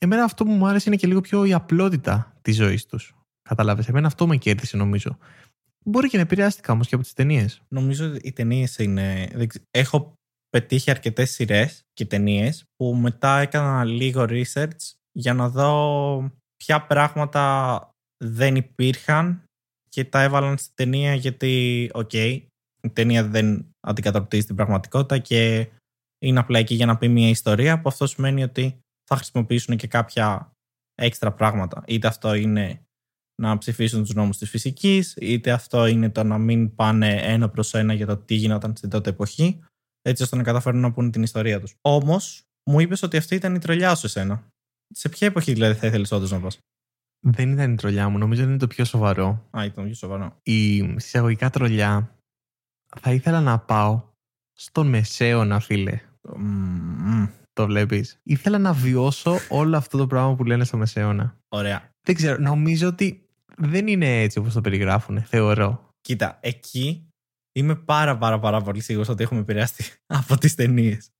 Εμένα 0.00 0.24
αυτό 0.24 0.44
που 0.44 0.50
μου 0.50 0.66
άρεσε 0.66 0.84
είναι 0.88 0.98
και 0.98 1.06
λίγο 1.06 1.20
πιο 1.20 1.44
η 1.44 1.52
απλότητα 1.52 2.38
της 2.42 2.56
ζωής 2.56 2.86
τους. 2.86 3.14
Κατάλαβες. 3.48 3.88
Εμένα 3.88 4.06
αυτό 4.06 4.26
με 4.26 4.36
κέρδισε 4.36 4.76
νομίζω. 4.76 5.18
Μπορεί 5.84 6.08
και 6.08 6.16
να 6.16 6.22
επηρεάστηκα 6.22 6.72
όμως 6.72 6.88
και 6.88 6.94
από 6.94 7.04
τις 7.04 7.12
ταινίες. 7.12 7.62
Νομίζω 7.68 8.06
ότι 8.06 8.20
οι 8.28 8.32
ταινίες 8.32 8.78
είναι. 8.78 9.28
δεν 9.34 9.48
ξε- 9.48 9.64
Έχω 9.70 10.12
πετύχει 10.48 10.90
αρκετές 10.90 11.30
σειρές 11.30 11.82
και 11.92 12.06
ταινίες 12.06 12.64
που 12.76 12.94
μετά 12.94 13.38
έκανα 13.38 13.84
λίγο 13.84 14.26
research 14.28 14.92
για 15.12 15.34
να 15.34 15.48
δω 15.48 16.30
ποια 16.64 16.86
πράγματα 16.86 17.88
δεν 18.24 18.56
υπήρχαν 18.56 19.42
και 19.88 20.04
τα 20.04 20.22
έβαλαν 20.22 20.58
στην 20.58 20.74
ταινία 20.74 21.14
γιατί, 21.14 21.90
οκ, 21.92 22.12
η 22.12 22.48
ταινία 22.92 23.24
δεν 23.24 23.66
αντικατοπτρίζει 23.80 24.46
την 24.46 24.56
πραγματικότητα 24.56 25.18
και 25.18 25.68
είναι 26.18 26.38
απλά 26.38 26.58
εκεί 26.58 26.74
για 26.74 26.86
να 26.86 26.96
πει 26.96 27.08
μια 27.08 27.28
ιστορία 27.28 27.80
που 27.80 27.88
αυτό 27.88 28.06
σημαίνει 28.06 28.42
ότι 28.42 28.78
θα 29.04 29.16
χρησιμοποιήσουν 29.16 29.76
και 29.76 29.86
κάποια 29.86 30.50
έξτρα 30.94 31.32
πράγματα. 31.32 31.82
Είτε 31.86 32.06
αυτό 32.06 32.34
είναι 32.34 32.82
να 33.42 33.58
ψηφίσουν 33.58 34.00
τους 34.02 34.14
νόμους 34.14 34.38
της 34.38 34.50
φυσικής, 34.50 35.16
είτε 35.20 35.50
αυτό 35.50 35.86
είναι 35.86 36.10
το 36.10 36.24
να 36.24 36.38
μην 36.38 36.74
πάνε 36.74 37.14
ένα 37.22 37.48
προς 37.48 37.74
ένα 37.74 37.92
για 37.92 38.06
το 38.06 38.16
τι 38.16 38.34
γινόταν 38.34 38.76
στην 38.76 38.90
τότε 38.90 39.10
εποχή, 39.10 39.60
έτσι 40.02 40.22
ώστε 40.22 40.36
να 40.36 40.42
καταφέρουν 40.42 40.80
να 40.80 40.92
πούνε 40.92 41.10
την 41.10 41.22
ιστορία 41.22 41.60
τους. 41.60 41.74
Όμως, 41.80 42.42
μου 42.70 42.80
είπες 42.80 43.02
ότι 43.02 43.16
αυτή 43.16 43.34
ήταν 43.34 43.54
η 43.54 43.58
τρολιά 43.58 43.94
σου 43.94 44.06
εσένα. 44.06 44.49
Σε 44.92 45.08
ποια 45.08 45.26
εποχή 45.26 45.52
δηλαδή 45.52 45.78
θα 45.78 45.86
ήθελες 45.86 46.10
όντως 46.10 46.30
να 46.30 46.40
πας; 46.40 46.58
Δεν 47.20 47.52
ήταν 47.52 47.72
η 47.72 47.74
τρολιά 47.74 48.08
μου, 48.08 48.18
νομίζω 48.18 48.42
ότι 48.42 48.50
είναι 48.50 48.58
το 48.58 48.66
πιο 48.66 48.84
σοβαρό. 48.84 49.48
Α, 49.50 49.64
ήταν 49.64 49.84
πιο 49.84 49.94
σοβαρό. 49.94 50.36
Η 50.42 50.80
συσσαγωγικά 50.98 51.50
τρολιά 51.50 52.16
θα 53.00 53.12
ήθελα 53.12 53.40
να 53.40 53.58
πάω 53.58 54.02
στον 54.52 54.86
Μεσαίωνα, 54.86 55.60
φίλε. 55.60 56.00
Μμμ. 56.36 57.26
Το 57.52 57.66
βλέπεις. 57.66 58.20
Ήθελα 58.22 58.58
να 58.58 58.72
βιώσω 58.72 59.36
όλο 59.48 59.76
αυτό 59.76 59.98
το 59.98 60.06
πράγμα 60.06 60.34
που 60.34 60.44
λένε 60.44 60.64
στο 60.64 60.76
Μεσαίωνα. 60.76 61.38
Ωραία. 61.48 61.94
Δεν 62.02 62.14
ξέρω, 62.14 62.38
νομίζω 62.38 62.88
ότι 62.88 63.28
δεν 63.56 63.86
είναι 63.86 64.20
έτσι 64.20 64.38
όπως 64.38 64.52
το 64.52 64.60
περιγράφουν, 64.60 65.22
θεωρώ. 65.22 65.88
Κοίτα, 66.00 66.38
εκεί 66.42 67.08
είμαι 67.52 67.74
πάρα 67.74 68.18
πάρα 68.18 68.38
πάρα 68.38 68.60
πολύ 68.60 68.80
σίγουρος 68.80 69.08
ότι 69.08 69.22
έχουμε 69.22 69.40
επηρεαστεί 69.40 69.84
από 70.20 70.38
τις 70.38 70.54
ταινίες. 70.54 71.10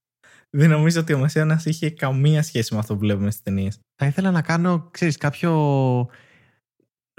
Δεν 0.51 0.71
νομίζω 0.71 1.01
ότι 1.01 1.13
ο 1.13 1.19
Μεσαίωνας 1.19 1.65
είχε 1.65 1.91
καμία 1.91 2.43
σχέση 2.43 2.75
με 2.75 2.81
αυτό 2.81 2.95
που 2.95 3.01
βλέπουμε 3.01 3.31
στις 3.31 3.43
ταινίες. 3.43 3.81
Θα 3.97 4.07
ήθελα 4.07 4.31
να 4.31 4.43
κάνω, 4.43 4.89
ξέρεις, 4.91 5.17
κάποιο... 5.17 5.53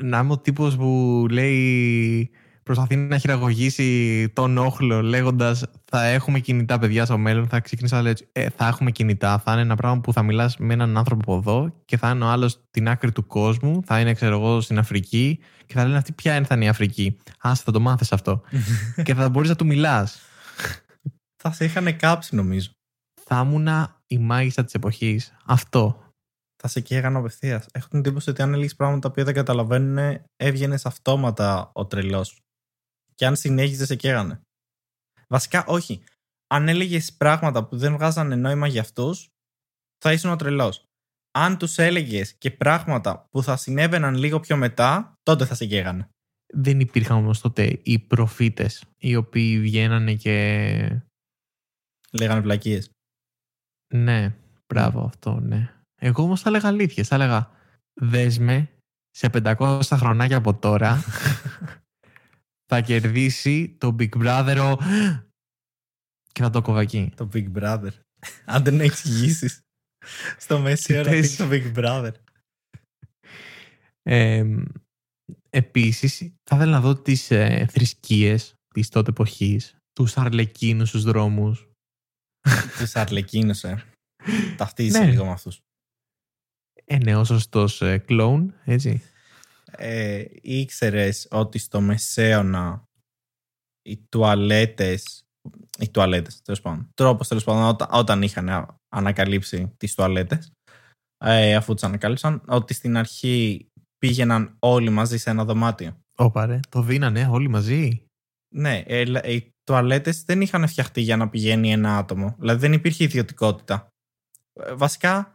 Να 0.04 0.20
είμαι 0.20 0.32
ο 0.32 0.38
τύπος 0.38 0.76
που 0.76 1.26
λέει... 1.30 2.30
Προσπαθεί 2.64 2.96
να 2.96 3.18
χειραγωγήσει 3.18 4.30
τον 4.30 4.58
όχλο 4.58 5.02
λέγοντας 5.02 5.64
θα 5.86 6.04
έχουμε 6.04 6.40
κινητά 6.40 6.80
παιδιά 6.80 7.06
στο 7.06 7.18
μέλλον. 7.18 7.48
Θα 7.48 7.60
ξεκινήσω 7.60 7.96
να 7.96 8.02
λέω 8.02 8.12
έτσι, 8.12 8.28
«Ε, 8.32 8.50
θα 8.50 8.68
έχουμε 8.68 8.92
κινητά. 8.92 9.40
Θα 9.40 9.52
είναι 9.52 9.62
ένα 9.62 9.76
πράγμα 9.76 10.02
που 10.02 10.14
θα 10.14 10.24
μιλάς 10.24 10.58
με 10.58 10.74
έναν 10.74 10.98
άνθρωπο 10.98 11.22
από 11.22 11.36
εδώ 11.52 11.74
και 11.86 11.98
θα 11.98 12.10
είναι 12.10 12.24
ο 12.24 12.28
άλλος 12.28 12.52
στην 12.52 12.90
άκρη 12.90 13.12
του 13.12 13.28
κόσμου. 13.28 13.82
Θα 13.86 14.00
είναι, 14.00 14.14
ξέρω 14.14 14.36
εγώ, 14.36 14.62
στην 14.62 14.78
Αφρική 14.78 15.40
και 15.66 15.74
θα 15.74 15.84
λένε 15.84 15.98
αυτή 15.98 16.12
ποια 16.12 16.36
είναι 16.36 16.46
θα 16.46 16.56
είναι 16.56 16.66
η 16.66 16.68
Αφρική; 16.68 17.18
Α, 17.40 17.56
θα 17.56 17.72
το 17.72 17.80
μάθεις 17.80 18.12
αυτό. 18.12 18.42
και 19.04 19.14
θα 19.14 19.30
μπορείς 19.30 19.50
να 19.50 19.56
του 19.56 19.66
μιλάς. 19.66 20.22
Θα 21.36 21.52
σε 21.52 21.66
είχαν 21.66 21.98
κάψει 21.98 22.36
νομίζω. 22.36 22.72
Θα 23.34 23.40
ήμουν 23.40 23.68
η 24.08 24.18
μάγισσα 24.18 24.64
της 24.64 24.74
εποχής. 24.74 25.36
Αυτό. 25.46 26.12
Θα 26.56 26.68
σε 26.68 26.82
καίγανε 26.82 27.18
απευθεία. 27.18 27.66
Έχω 27.72 27.88
την 27.88 28.00
εντύπωση 28.00 28.30
ότι 28.30 28.42
αν 28.42 28.54
έλεγες 28.54 28.76
πράγματα 28.76 29.00
τα 29.00 29.10
οποία 29.10 29.24
δεν 29.24 29.34
καταλαβαίνουν, 29.34 30.22
έβγαινε 30.36 30.78
αυτόματα 30.84 31.72
ο 31.74 31.86
τρελός. 31.86 32.40
Και 33.16 33.26
αν 33.26 33.36
συνέχιζε, 33.36 33.86
σε 33.86 33.96
καίγανε. 33.96 34.42
Βασικά, 35.28 35.66
όχι. 35.66 36.04
Αν 36.48 36.68
έλεγες 36.68 37.14
πράγματα 37.14 37.68
που 37.68 37.78
δεν 37.78 37.94
βγάζανε 37.94 38.36
νόημα 38.36 38.68
για 38.68 38.82
αυτούς, 38.82 39.28
θα 39.98 40.14
ήσουν 40.14 40.32
ο 40.32 40.36
τρελός. 40.36 40.84
Αν 41.32 41.58
τους 41.58 41.78
έλεγες 41.78 42.34
και 42.34 42.52
πράγματα 42.52 43.28
που 43.32 43.44
θα 43.44 43.58
συνέβαιναν 43.58 44.16
λίγο 44.16 44.40
πιο 44.40 44.58
μετά, 44.58 45.14
τότε 45.24 45.46
θα 45.46 45.56
σε 45.56 45.66
καίγανε. 45.66 46.10
Δεν 46.54 46.80
υπήρχαν 46.80 47.18
όμως 47.18 47.42
τότε 47.42 47.80
οι 47.84 48.00
προφήτες 48.00 48.84
οι 48.98 49.16
οποίοι 49.16 49.60
βγαίνανε 49.60 50.16
και. 50.16 51.06
Λέγανε 52.12 52.42
βλακίες. 52.42 52.92
Ναι, 53.92 54.36
μπράβο 54.68 55.04
αυτό, 55.04 55.40
ναι. 55.40 55.74
Εγώ 55.96 56.24
όμως 56.24 56.42
θα 56.42 56.50
έλεγα 56.50 56.68
αλήθειες. 56.68 57.08
Θα 57.08 57.16
έλεγα 57.16 57.52
δέσμε 57.94 58.70
σε 59.10 59.30
500 59.32 59.82
χρονάκια 59.94 60.38
από 60.38 60.54
τώρα 60.54 61.04
θα 62.72 62.82
κερδίσει 62.82 63.76
το 63.78 63.96
Big 64.00 64.10
Brother 64.10 64.58
ο... 64.58 64.84
και 66.32 66.42
θα 66.42 66.50
το 66.50 66.62
κοβακεί. 66.62 67.12
Το 67.16 67.30
Big 67.34 67.52
Brother. 67.54 67.92
Αν 68.46 68.64
δεν 68.64 68.80
εξηγήσεις. 68.80 69.62
Στο 70.38 70.60
μέση 70.60 70.98
ώρα 70.98 71.10
τι 71.10 71.18
είναι 71.18 71.28
θες. 71.28 71.36
το 71.36 71.48
Big 71.52 71.74
Brother. 71.76 72.12
Ε, 74.04 74.46
επίσης, 75.50 76.18
θα 76.44 76.56
ήθελα 76.56 76.72
να 76.72 76.82
δω 76.82 76.96
τις 76.96 77.32
ε, 77.32 77.68
θρησκείες 77.72 78.56
της 78.74 78.90
τότε 78.90 79.10
εποχής, 79.10 79.76
τους 79.94 80.18
αρλεκίνους 80.18 80.90
στους 80.90 81.04
δρόμους. 81.04 81.71
Τους 82.78 82.96
Αρλεκίνους, 82.96 83.64
ε. 83.64 83.84
Ταυτίζεσαι 84.58 85.04
Ναι. 85.04 85.12
λίγο 85.12 85.26
με 85.26 85.32
αυτούς. 85.32 85.60
Ε, 86.86 86.98
ναι, 86.98 87.16
ο 87.16 87.24
σωστός 87.24 87.82
ε, 87.82 87.98
κλόουν, 87.98 88.54
έτσι. 88.66 89.02
ε, 89.72 90.26
ήξερες 90.42 91.28
ότι 91.32 91.58
στο 91.58 91.82
Μεσαίωνα 91.82 92.84
οι 93.82 93.98
τουαλέτες 94.10 95.24
οι 95.80 95.90
τουαλέτες 95.90 96.42
τέλος 96.42 96.62
πάντων 96.62 96.90
τρόπος 96.94 97.28
τέλος 97.28 97.44
πάντων 97.44 97.64
όταν, 97.64 97.88
όταν 97.92 98.22
είχαν 98.22 98.50
α- 98.50 98.76
ανακαλύψει 98.96 99.74
τις 99.78 99.96
τουαλέτες 99.96 100.52
ε, 101.26 101.56
αφού 101.56 101.74
τις 101.74 101.84
ανακάλυψαν 101.84 102.44
ότι 102.48 102.74
στην 102.74 102.98
αρχή 102.98 103.68
πήγαιναν 103.98 104.56
όλοι 104.60 104.90
μαζί 104.90 105.18
σε 105.18 105.30
ένα 105.30 105.46
δωμάτιο 105.46 106.00
Όπα 106.18 106.46
ρε, 106.46 106.60
το 106.70 106.82
δίνανε 106.82 107.28
όλοι 107.28 107.48
μαζί; 107.48 108.06
ναι, 108.56 108.84
ε, 108.86 109.06
λα- 109.06 109.24
οι 109.26 109.50
τουαλέτες 109.72 110.24
δεν 110.24 110.42
είχαν 110.42 110.68
φτιαχτεί 110.68 111.02
για 111.02 111.18
να 111.18 111.30
πηγαίνει 111.30 111.72
ένα 111.72 111.98
άτομο 111.98 112.36
δηλαδή 112.40 112.60
δεν 112.60 112.74
υπήρχε 112.74 113.04
ιδιωτικότητα 113.04 113.88
Ε, 114.54 114.74
βασικά 114.74 115.34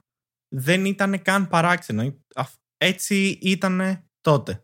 δεν 0.54 0.84
ήταν 0.84 1.22
καν 1.22 1.48
παράξενο 1.48 2.02
Ε, 2.02 2.16
αφ- 2.34 2.54
έτσι 2.76 3.38
ήταν 3.42 4.04
τότε 4.20 4.60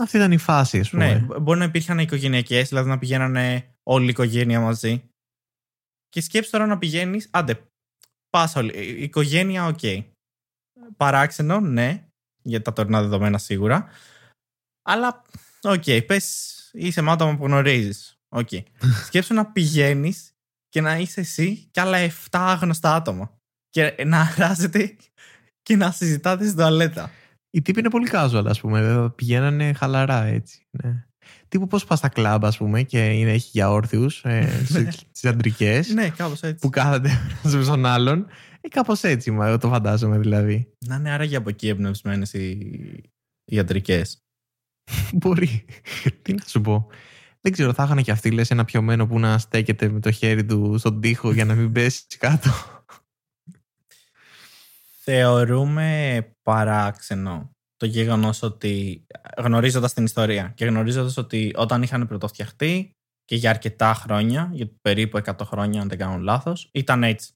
Αυτή 0.00 0.16
ήταν 0.16 0.32
η 0.32 0.38
φάση, 0.38 0.78
ας 0.80 0.90
πούμε. 0.90 1.12
Ναι, 1.14 1.18
μπο- 1.20 1.38
μπορεί 1.40 1.58
να 1.58 1.64
υπήρχαν 1.64 1.98
οικογενειακές, 1.98 2.68
δηλαδή 2.68 2.88
να 2.88 2.98
πηγαίνανε 2.98 3.74
όλη 3.82 4.06
η 4.06 4.08
οικογένεια 4.08 4.60
μαζί. 4.60 5.08
Και 6.08 6.20
σκέψου 6.20 6.50
τώρα 6.50 6.66
να 6.66 6.78
πηγαίνεις, 6.78 7.28
άντε, 7.32 7.66
πας 8.30 8.56
όλη. 8.56 8.72
Η 8.98 9.02
οικογένεια, 9.02 9.66
οκ. 9.66 9.78
Παράξενο, 10.96 11.60
ναι, 11.60 12.08
για 12.42 12.62
τα 12.62 12.72
τωρινά 12.72 13.00
δεδομένα 13.02 13.38
σίγουρα. 13.38 13.88
Αλλά, 14.82 15.22
OK, 15.62 15.82
okay, 15.86 16.06
πες 16.06 16.56
είσαι 16.72 17.00
με 17.00 17.10
άτομα 17.10 17.36
που 17.36 17.44
γνωρίζεις. 17.44 18.19
Οκ. 18.32 18.48
σκέψου 19.06 19.34
να 19.34 19.46
πηγαίνεις 19.46 20.32
και 20.68 20.80
να 20.80 20.96
είσαι 20.96 21.20
εσύ 21.20 21.68
και 21.70 21.80
άλλα 21.80 21.98
7 21.98 22.10
άγνωστα 22.30 22.94
άτομα. 22.94 23.38
Και 23.70 23.94
να 24.06 24.20
αράζετε 24.20 24.96
και 25.62 25.76
να 25.76 25.90
συζητάτε 25.90 26.44
στην 26.44 26.56
τουαλέτα. 26.56 27.10
Οι 27.50 27.62
τύποι 27.62 27.78
είναι 27.78 27.90
πολύ 27.90 28.08
casual, 28.12 28.44
ας 28.46 28.60
πούμε. 28.60 28.80
βέβαια, 28.80 29.10
Πηγαίνανε 29.10 29.72
χαλαρά, 29.72 30.22
έτσι. 30.24 30.66
Ναι. 30.70 31.04
Τύπου 31.48 31.66
πώς 31.66 31.84
πας 31.84 31.98
στα 31.98 32.08
κλαμπ, 32.08 32.44
ας 32.44 32.56
πούμε, 32.56 32.82
και 32.82 33.10
είναι, 33.10 33.32
έχει 33.32 33.48
για 33.52 33.70
όρθιους, 33.70 34.24
ε, 34.24 34.64
στις 35.10 35.24
αντρικές, 35.24 35.88
ναι, 35.88 36.08
κάπως 36.08 36.42
έτσι. 36.42 36.58
που 36.60 36.68
κάθονται 36.70 37.10
ένας 37.44 37.64
στον 37.66 37.86
άλλον. 37.86 38.26
Ε, 38.60 38.68
κάπως 38.68 39.02
έτσι, 39.02 39.30
μα, 39.30 39.58
το 39.58 39.68
φαντάζομαι 39.68 40.18
δηλαδή. 40.18 40.72
Να 40.86 40.94
είναι 40.94 41.10
άραγε 41.10 41.36
από 41.36 41.48
εκεί 41.48 41.68
εμπνευσμένες 41.68 42.32
οι 42.32 43.02
ιατρικέ. 43.44 44.02
Μπορεί. 45.18 45.64
Τι 46.22 46.32
να 46.32 46.42
σου 46.46 46.60
πω. 46.60 46.86
Δεν 47.40 47.52
ξέρω, 47.52 47.72
θα 47.72 47.84
είχαν 47.84 48.02
και 48.02 48.10
αυτοί, 48.10 48.30
λες, 48.30 48.50
ένα 48.50 48.64
πιωμένο 48.64 49.06
που 49.06 49.18
να 49.18 49.38
στέκεται 49.38 49.88
με 49.88 50.00
το 50.00 50.10
χέρι 50.10 50.44
του 50.44 50.78
στον 50.78 51.00
τοίχο 51.00 51.32
για 51.32 51.44
να 51.44 51.54
μην 51.54 51.72
πέσει 51.74 52.04
κάτω. 52.18 52.50
Θεωρούμε 55.02 56.30
παράξενο 56.42 57.50
το 57.76 57.86
γεγονός 57.86 58.42
ότι 58.42 59.06
γνωρίζοντας 59.36 59.92
την 59.92 60.04
ιστορία 60.04 60.52
και 60.56 60.64
γνωρίζοντας 60.64 61.16
ότι 61.16 61.52
όταν 61.56 61.82
είχαν 61.82 62.06
πρωτοφτιαχτεί 62.06 62.90
και 63.24 63.36
για 63.36 63.50
αρκετά 63.50 63.94
χρόνια, 63.94 64.50
για 64.52 64.70
περίπου 64.80 65.18
100 65.24 65.34
χρόνια, 65.42 65.80
αν 65.80 65.88
δεν 65.88 65.98
κάνω 65.98 66.18
λάθος, 66.18 66.68
ήταν 66.72 67.02
έτσι. 67.02 67.32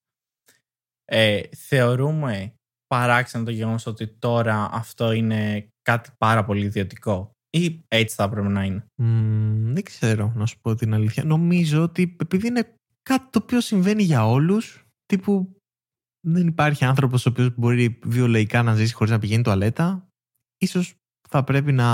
Ε, 1.04 1.40
θεωρούμε 1.56 2.54
παράξενο 2.86 3.44
το 3.44 3.50
γεγονός 3.50 3.86
ότι 3.86 4.06
τώρα 4.06 4.68
αυτό 4.72 5.12
είναι 5.12 5.68
κάτι 5.82 6.10
πάρα 6.18 6.44
πολύ 6.44 6.64
ιδιωτικό. 6.64 7.33
Ή 7.54 7.84
έτσι 7.88 8.14
θα 8.14 8.24
έπρεπε 8.24 8.48
να 8.48 8.64
είναι; 8.64 8.86
Μμμ, 8.94 9.72
δεν 9.72 9.82
ξέρω, 9.82 10.32
να 10.36 10.46
σου 10.46 10.60
πω 10.60 10.74
την 10.74 10.94
αλήθεια. 10.94 11.24
Νομίζω 11.24 11.82
ότι 11.82 12.16
επειδή 12.20 12.46
είναι 12.46 12.74
κάτι 13.02 13.26
το 13.30 13.40
οποίο 13.42 13.60
συμβαίνει 13.60 14.02
για 14.02 14.28
όλους, 14.28 14.86
τύπου 15.06 15.56
δεν 16.26 16.46
υπάρχει 16.46 16.84
άνθρωπος 16.84 17.26
ο 17.26 17.28
οποίος 17.28 17.54
μπορεί 17.56 17.98
βιολογικά 18.04 18.62
να 18.62 18.74
ζήσει 18.74 18.94
χωρίς 18.94 19.12
να 19.12 19.18
πηγαίνει 19.18 19.42
τουαλέτα, 19.42 20.08
ίσως 20.58 20.94
θα 21.28 21.44
πρέπει 21.44 21.72
να 21.72 21.88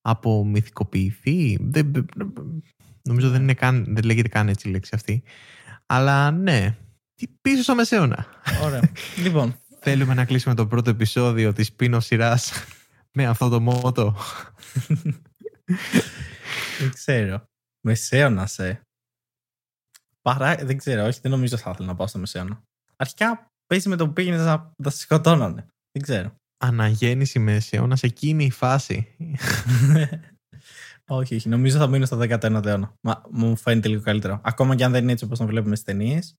απομυθικοποιηθεί. 0.00 1.58
Δεν, 1.60 2.06
νομίζω 3.02 3.30
δεν, 3.30 3.42
είναι 3.42 3.54
καν, 3.54 3.84
δεν 3.88 4.04
λέγεται 4.04 4.28
καν 4.28 4.48
έτσι 4.48 4.68
η 4.68 4.70
λέξη 4.70 4.90
αυτή. 4.94 5.22
Αλλά 5.86 6.30
ναι, 6.30 6.76
τι- 7.14 7.28
πίσω 7.42 7.62
στο 7.62 7.74
μεσαίωνα. 7.74 8.26
Ωραία. 8.62 8.90
λοιπόν, 9.22 9.54
Θέλουμε 9.88 10.14
να 10.14 10.24
κλείσουμε 10.24 10.54
το 10.54 10.66
πρώτο 10.66 10.90
επεισόδιο 10.90 11.52
της 11.52 11.72
πίνω 11.72 12.00
σειράς 12.00 12.52
με 13.16 13.26
αυτό 13.26 13.48
το 13.48 13.60
μότο. 13.60 14.16
δεν 16.80 16.90
ξέρω. 16.92 17.44
Μεσαίωνα, 17.86 18.48
ε. 18.56 18.80
Παρά, 20.22 20.54
δεν 20.54 20.76
ξέρω, 20.76 21.06
όχι, 21.06 21.20
δεν 21.22 21.30
νομίζω 21.30 21.56
θα 21.56 21.70
ήθελα 21.70 21.86
να 21.86 21.94
πάω 21.94 22.06
στο 22.06 22.18
μεσαίωνα. 22.18 22.62
Αρχικά 22.96 23.46
παίζει 23.66 23.88
με 23.88 23.96
το 23.96 24.06
που 24.06 24.12
πήγαινες 24.12 24.44
να, 24.44 24.72
να 24.82 24.90
σε 24.90 24.98
σκοτώνανε. 24.98 25.66
Δεν 25.92 26.02
ξέρω. 26.02 26.34
Αναγέννηση 26.56 27.38
μεσαίωνας, 27.38 28.02
εκείνη 28.02 28.44
η 28.44 28.50
φάση. 28.50 29.16
όχι, 31.18 31.34
όχι. 31.34 31.48
Νομίζω 31.48 31.78
θα 31.78 31.86
μείνω 31.86 32.06
στο 32.06 32.18
19ο 32.20 32.64
αιώνα. 32.64 32.94
Μα 33.00 33.22
μου 33.30 33.56
φαίνεται 33.56 33.88
λίγο 33.88 34.02
καλύτερο. 34.02 34.40
Ακόμα 34.44 34.74
και 34.74 34.84
αν 34.84 34.92
δεν 34.92 35.02
είναι 35.02 35.12
έτσι 35.12 35.24
όπως 35.24 35.38
τον 35.38 35.46
βλέπουμε 35.46 35.74
στις 35.74 35.86
ταινίες, 35.86 36.34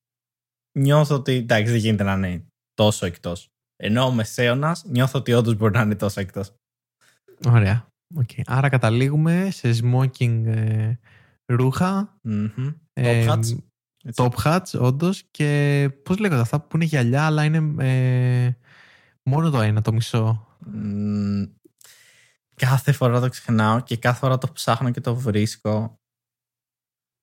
νιώθω 0.79 1.15
ότι 1.15 1.33
εντάξει, 1.33 1.71
δεν 1.71 1.79
γίνεται 1.79 2.03
να 2.03 2.13
είναι 2.13 2.45
τόσο 2.73 3.05
εκτός. 3.05 3.49
Ενώ 3.75 4.05
ο 4.05 4.11
μεσαίωνας 4.11 4.83
νιώθω 4.85 5.19
ότι 5.19 5.33
όντως 5.33 5.55
μπορεί 5.55 5.73
να 5.73 5.81
είναι 5.81 5.95
τόσο 5.95 6.19
εκτός. 6.19 6.55
Ωραία. 7.45 7.87
Okay. 8.15 8.41
Άρα 8.45 8.69
καταλήγουμε 8.69 9.49
σε 9.51 9.69
smoking 9.83 10.45
ε, 10.45 10.93
ρούχα, 11.45 12.19
ε, 12.93 13.25
Top 13.25 13.29
hats. 13.29 13.37
Έτσι. 13.37 13.63
top 14.15 14.29
hats 14.43 14.79
όντως 14.79 15.23
και 15.31 15.89
πώς 16.03 16.17
λέγονται 16.17 16.41
αυτά 16.41 16.61
που 16.61 16.75
είναι 16.75 16.85
γυαλιά 16.85 17.25
αλλά 17.25 17.43
είναι 17.43 17.83
ε, 17.85 18.51
μόνο 19.23 19.49
το 19.49 19.61
ένα, 19.61 19.81
το 19.81 19.93
μισό; 19.93 20.47
Μμμ, 20.59 21.43
κάθε 22.55 22.91
φορά 22.91 23.19
το 23.19 23.29
ξεχνάω 23.29 23.79
και 23.81 23.97
κάθε 23.97 24.17
φορά 24.19 24.37
το 24.37 24.51
ψάχνω 24.51 24.91
και 24.91 25.01
το 25.01 25.15
βρίσκω. 25.15 25.99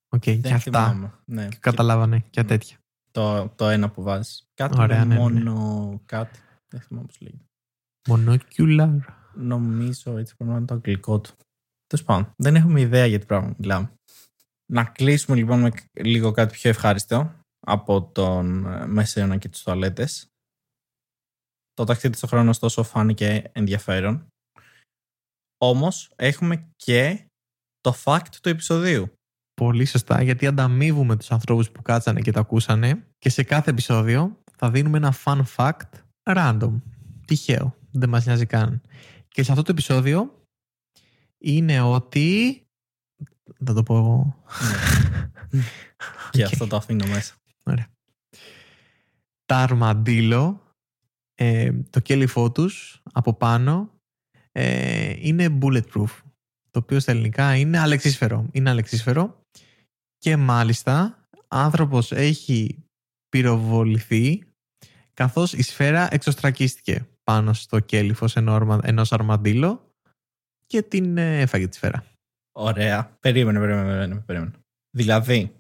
Οκ, 0.09 0.21
και 0.21 0.37
Δεν 0.37 0.53
αυτά. 0.55 0.85
θυμάμαι. 0.87 1.13
Ναι. 1.25 1.49
Και 1.49 1.57
καταλάβανε 1.61 2.25
και 2.31 2.41
Μμ. 2.41 2.47
τέτοια. 2.47 2.77
Το, 3.11 3.49
το 3.49 3.69
ένα 3.69 3.91
που 3.91 4.03
βάζεις. 4.03 4.51
Κάτι 4.55 4.81
Ωραία, 4.81 4.99
με 4.99 5.05
ναι, 5.05 5.15
ναι. 5.15 5.21
μόνο 5.21 6.03
κάτι. 6.07 6.39
Δεν 6.69 6.81
θυμάμαι 6.81 7.07
πώς 7.07 7.21
λέγεται. 7.21 7.45
Monocular. 8.09 8.99
Νομίζω 9.37 10.17
έτσι 10.19 10.37
πρέπει 10.37 10.51
να 10.51 10.57
είναι 10.57 10.67
το 10.67 10.75
αγγλικό 10.75 11.21
του. 11.21 11.33
Τέλος 11.87 12.05
πάντων, 12.05 12.33
δεν 12.37 12.57
έχουμε 12.57 12.81
ιδέα 12.81 13.07
για 13.07 13.19
τι 13.19 13.27
πράγμα 13.27 13.55
μιλάμε. 13.59 13.93
Να 14.73 14.85
κλείσουμε 14.85 15.37
λοιπόν 15.37 15.61
με 15.61 15.71
λίγο 15.93 16.31
κάτι 16.31 16.53
πιο 16.53 16.71
ευχάριστο 16.71 17.35
από 17.67 18.03
τον 18.03 18.67
ε, 18.67 18.87
Μεσαίωνα 18.87 19.37
και 19.37 19.49
τις 19.49 19.63
τουαλέτες. 19.63 20.27
Το 21.73 21.85
ταξίδι 21.85 22.17
στο 22.17 22.27
χρόνο 22.27 22.51
ωστόσο 22.51 22.83
φάνηκε 22.83 23.51
ενδιαφέρον. 23.53 24.27
Όμως 25.59 26.13
έχουμε 26.17 26.69
και 26.77 27.27
το 27.81 27.95
fact 28.05 28.29
του 28.43 28.49
επεισοδίου. 28.49 29.13
Πολύ 29.55 29.85
σωστά, 29.85 30.23
γιατί 30.23 30.47
ανταμείβουμε 30.47 31.17
τους 31.17 31.31
ανθρώπους 31.31 31.71
που 31.71 31.83
κάτσανε 31.83 32.21
και 32.21 32.33
το 32.33 32.41
ακούσανε 32.41 33.07
και 33.19 33.29
σε 33.29 33.43
κάθε 33.43 33.71
επεισόδιο 33.71 34.43
θα 34.57 34.71
δίνουμε 34.71 34.97
ένα 34.97 35.15
fun 35.25 35.43
fact 35.57 35.91
random, 36.23 36.81
τυχαίο, 37.27 37.77
δεν 37.91 38.09
μας 38.09 38.25
νοιάζει 38.25 38.47
καν. 38.47 38.81
Και 39.35 39.43
σε 39.43 39.51
αυτό 39.51 39.63
το 39.63 39.71
επεισόδιο 39.71 40.47
είναι 41.39 41.81
ότι... 41.81 42.61
Θα 43.65 43.75
το 43.75 43.83
πω 43.83 43.97
εγώ. 43.97 44.45
Και 46.31 46.45
Οκ. 46.45 46.49
αυτό 46.53 46.67
το 46.67 46.77
αφήνω 46.77 47.07
μέσα. 47.07 47.35
Τα 49.45 49.57
αρμαντήλο, 49.57 50.73
ε, 51.35 51.73
το 51.91 52.01
κέλυφό 52.01 52.53
τους 52.53 53.03
από 53.13 53.35
πάνω 53.35 53.91
ε, 54.53 55.15
είναι 55.19 55.59
bulletproof. 55.63 56.11
Το 56.71 56.79
οποίο 56.79 57.01
στα 57.01 57.13
ελληνικά 57.13 57.57
είναι 57.57 57.79
αλεξίσφαιρο. 57.79 58.49
Είναι 58.53 58.71
αλεξίσφαιρο 58.71 59.41
και 60.19 60.37
μάλιστα 60.37 61.27
άνθρωπος 61.49 62.13
έχει 62.13 62.85
πυροβοληθεί 63.29 64.43
καθώς 65.15 65.53
η 65.53 65.63
σφαίρα 65.63 66.09
εξοστρακίστηκε 66.11 67.09
πάνω 67.25 67.53
στο 67.53 67.81
κέλυφος 67.81 68.37
ενό 68.37 68.55
αρμα- 68.55 68.81
ενός 68.83 69.13
αρμαντήλο 69.13 69.91
και 70.67 70.83
την 70.83 71.17
ε, 71.19 71.41
έφαγε 71.41 71.69
τη 71.69 71.77
σφαίρα. 71.77 72.05
Ωραία. 72.53 73.17
Περίμενε, 73.21 73.59
περίμενε, 73.59 73.87
περίμενε. 73.89 74.21
περίμενε. 74.21 74.53
Δηλαδή, 74.97 75.57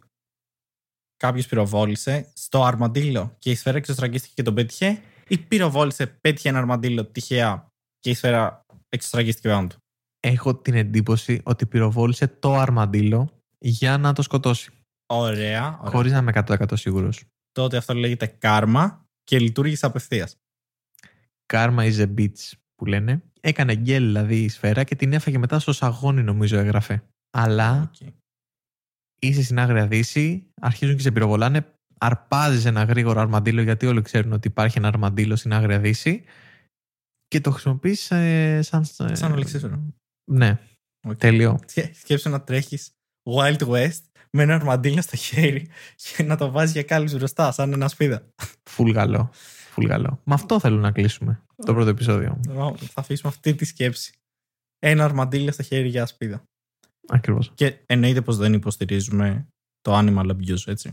κάποιος 1.17 1.47
πυροβόλησε 1.47 2.31
στο 2.35 2.65
αρμαντήλο 2.65 3.35
και 3.39 3.51
η 3.51 3.55
σφαίρα 3.55 3.77
εξωστραγγίστηκε 3.77 4.33
και 4.35 4.43
τον 4.43 4.55
πέτυχε, 4.55 5.01
ή 5.29 5.39
πυροβόλησε, 5.39 6.07
πέτυχε 6.07 6.49
ένα 6.49 6.59
αρμαντήλο 6.59 7.05
τυχαία 7.05 7.67
και 7.99 8.11
η 8.11 8.15
σφαίρα 8.15 8.65
εξωστραγγίστηκε 8.89 9.49
πάνω 9.49 9.67
του; 9.67 9.77
Έχω 10.21 10.55
την 10.55 10.75
εντύπωση 10.75 11.41
ότι 11.45 11.67
πυροβόλησε 11.67 12.27
το 12.29 12.55
αρμαντήλο 12.55 13.29
για 13.59 13.99
να 13.99 14.13
το 14.13 14.23
σκοτώσει. 14.23 14.71
Ωραία. 15.07 15.79
ωραία. 15.79 15.91
Χωρίς 15.91 16.13
να 16.13 16.19
είμαι 16.19 16.33
100% 16.35 16.73
σίγουρος. 16.77 17.25
Τότε 17.53 17.77
αυτό 17.77 17.95
λέγεται 17.95 18.27
κάρμα 18.27 19.05
και 19.25 19.39
λειτουργήσε 19.39 19.87
απευθείας. 19.87 20.37
Karma 21.53 21.93
is 21.93 21.99
a 21.99 22.15
bitch 22.19 22.53
που 22.75 22.87
λένε. 22.87 23.23
Έκανε 23.41 23.75
γκελ 23.75 24.05
δηλαδή 24.05 24.43
η 24.43 24.49
σφαίρα 24.49 24.85
και 24.85 24.95
την 24.95 25.13
έφαγε 25.13 25.39
μετά 25.39 25.59
στο 25.59 25.73
σαγόνι 25.73 26.23
νομίζω 26.23 26.59
έγραφε. 26.59 27.03
Αλλά 27.31 27.91
είσαι 29.21 29.43
στην 29.43 29.59
Άγρια 29.59 29.87
Δύση, 29.87 30.47
αρχίζουν 30.61 30.97
και 30.97 31.03
σε 31.03 31.11
πυροβολάνε, 31.11 31.75
αρπάζει 31.99 32.67
ένα 32.69 32.85
γρήγορο 32.85 33.21
αρμαντήλο 33.21 33.63
γιατί 33.63 33.87
όλοι 33.87 34.03
ξέρουν 34.03 34.33
ότι 34.33 34.49
υπάρχει 34.49 34.79
ένα 34.79 34.89
αρμαντήλο 34.89 35.37
στην 35.37 35.53
Άγρια 35.53 35.79
Δύση 35.79 36.25
και 37.29 37.41
το 37.41 37.51
χρησιμοποιείς 37.51 38.05
σαν. 38.61 38.85
Σαν 39.13 39.33
αλεξίσφαιρο. 39.33 39.83
Ναι, 40.31 40.59
Οκ. 41.07 41.17
τέλειο. 41.17 41.59
Σκέψου 41.93 42.31
να 42.31 42.43
τρέχεις 42.43 42.93
Wild 43.31 43.59
West 43.59 44.01
με 44.31 44.43
ένα 44.43 44.55
αρμαντήλο 44.55 45.03
στο 45.03 45.17
χέρι 45.17 45.69
και 45.97 46.23
να 46.23 46.37
το 46.37 46.51
βάζεις 46.51 46.73
για 46.73 46.83
κάλυψη 46.83 47.17
μπροστά, 47.17 47.53
σαν 47.53 47.73
ένα 47.73 47.89
ασπίδα. 47.89 48.27
Φουλ 48.71 48.91
γαλό. 49.83 49.95
Φουλ 49.99 50.09
γαλό. 50.09 50.21
Με 50.25 50.35
αυτό 50.35 50.61
θέλω 50.61 50.79
να 50.79 50.93
κλείσουμε 50.93 51.43
το 51.67 51.75
πρώτο 51.75 51.91
επεισόδιο. 51.91 52.41
Ω, 52.49 52.77
Θα 52.77 53.01
αφήσουμε 53.01 53.29
αυτή 53.29 53.55
τη 53.55 53.65
σκέψη. 53.65 54.13
Ένα 54.79 55.05
αρμαντήλο 55.05 55.53
στο 55.53 55.63
χέρι 55.63 55.89
για 55.89 56.07
σπίδα. 56.07 56.43
Ακριβώς. 57.09 57.53
Και 57.55 57.79
εννοείται 57.87 58.21
πως 58.23 58.37
δεν 58.37 58.53
υποστηρίζουμε 58.53 59.49
το 59.81 59.99
animal 59.99 60.31
abuse, 60.31 60.67
έτσι. 60.67 60.93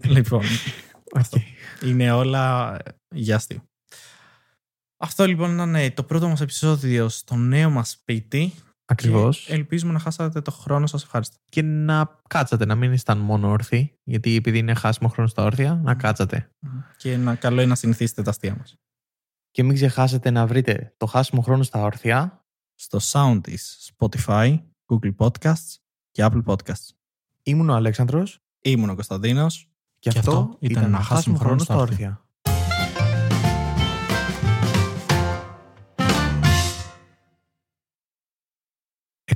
λοιπόν, 0.14 0.42
αυτό. 1.14 1.38
είναι 1.84 2.12
όλα 2.12 2.76
για 3.14 3.36
αστείο. 3.36 3.64
Αυτό 4.96 5.26
λοιπόν 5.26 5.54
ήταν 5.54 5.74
ε, 5.74 5.90
το 5.90 6.04
πρώτο 6.04 6.28
μας 6.28 6.40
επεισόδιο 6.40 7.08
στο 7.08 7.36
νέο 7.36 7.70
μας 7.70 7.90
σπίτι. 7.90 8.54
Ακριβώς. 8.92 9.44
Και 9.44 9.52
ελπίζουμε 9.52 9.92
να 9.92 9.98
χάσατε 9.98 10.40
το 10.40 10.50
χρόνο 10.50 10.86
σας 10.86 11.02
ευχαριστώ. 11.02 11.36
Και 11.44 11.62
να 11.62 12.20
κάτσατε, 12.28 12.64
να 12.64 12.74
μην 12.74 12.92
ήσταν 12.92 13.18
μόνο 13.18 13.48
όρθιοι, 13.48 13.98
γιατί 14.02 14.36
επειδή 14.36 14.58
είναι 14.58 14.74
χάσιμο 14.74 15.08
χρόνο 15.08 15.28
στα 15.28 15.44
όρθια, 15.44 15.80
να 15.84 15.94
κάτσατε. 15.94 16.50
Και 16.96 17.16
να, 17.16 17.34
καλό 17.34 17.60
είναι 17.60 17.70
να 17.70 17.74
συνηθίσετε 17.74 18.22
τα 18.22 18.30
αστεία 18.30 18.56
μας. 18.58 18.76
Και 19.50 19.62
μην 19.62 19.74
ξεχάσετε 19.74 20.30
να 20.30 20.46
βρείτε 20.46 20.94
το 20.96 21.06
χάσιμο 21.06 21.40
χρόνο 21.40 21.62
στα 21.62 21.82
όρθια 21.82 22.44
Στο 22.74 22.98
sound 23.02 23.40
της 23.42 23.92
Spotify, 23.96 24.58
Google 24.86 25.14
Podcasts 25.16 25.76
και 26.10 26.28
Apple 26.30 26.42
Podcasts. 26.44 26.90
Ήμουν 27.42 27.70
ο 27.70 27.74
Αλέξανδρος 27.74 28.42
Ήμουν 28.62 28.90
ο 28.90 28.94
Κωνσταντίνος. 28.94 29.68
και, 29.98 30.10
Και 30.10 30.18
αυτό 30.18 30.56
ήταν 30.60 30.90
να 30.90 31.00
χάσουμε 31.00 31.38
χρόνο 31.38 31.58
στα 31.58 31.76
όρθια. 31.76 32.24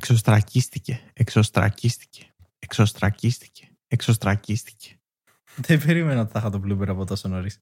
Εξωστρακίστηκε, 0.08 1.00
εξωστρακίστηκε, 1.12 2.34
εξωστρακίστηκε, 2.58 3.68
εξωστρακίστηκε. 3.88 5.00
Δεν 5.56 5.84
περίμενα 5.84 6.20
ότι 6.20 6.32
θα 6.32 6.38
είχα 6.38 6.50
το 6.50 6.62
blooper 6.64 6.88
από 6.88 7.04
τόσο 7.04 7.28
νωρίς. 7.28 7.60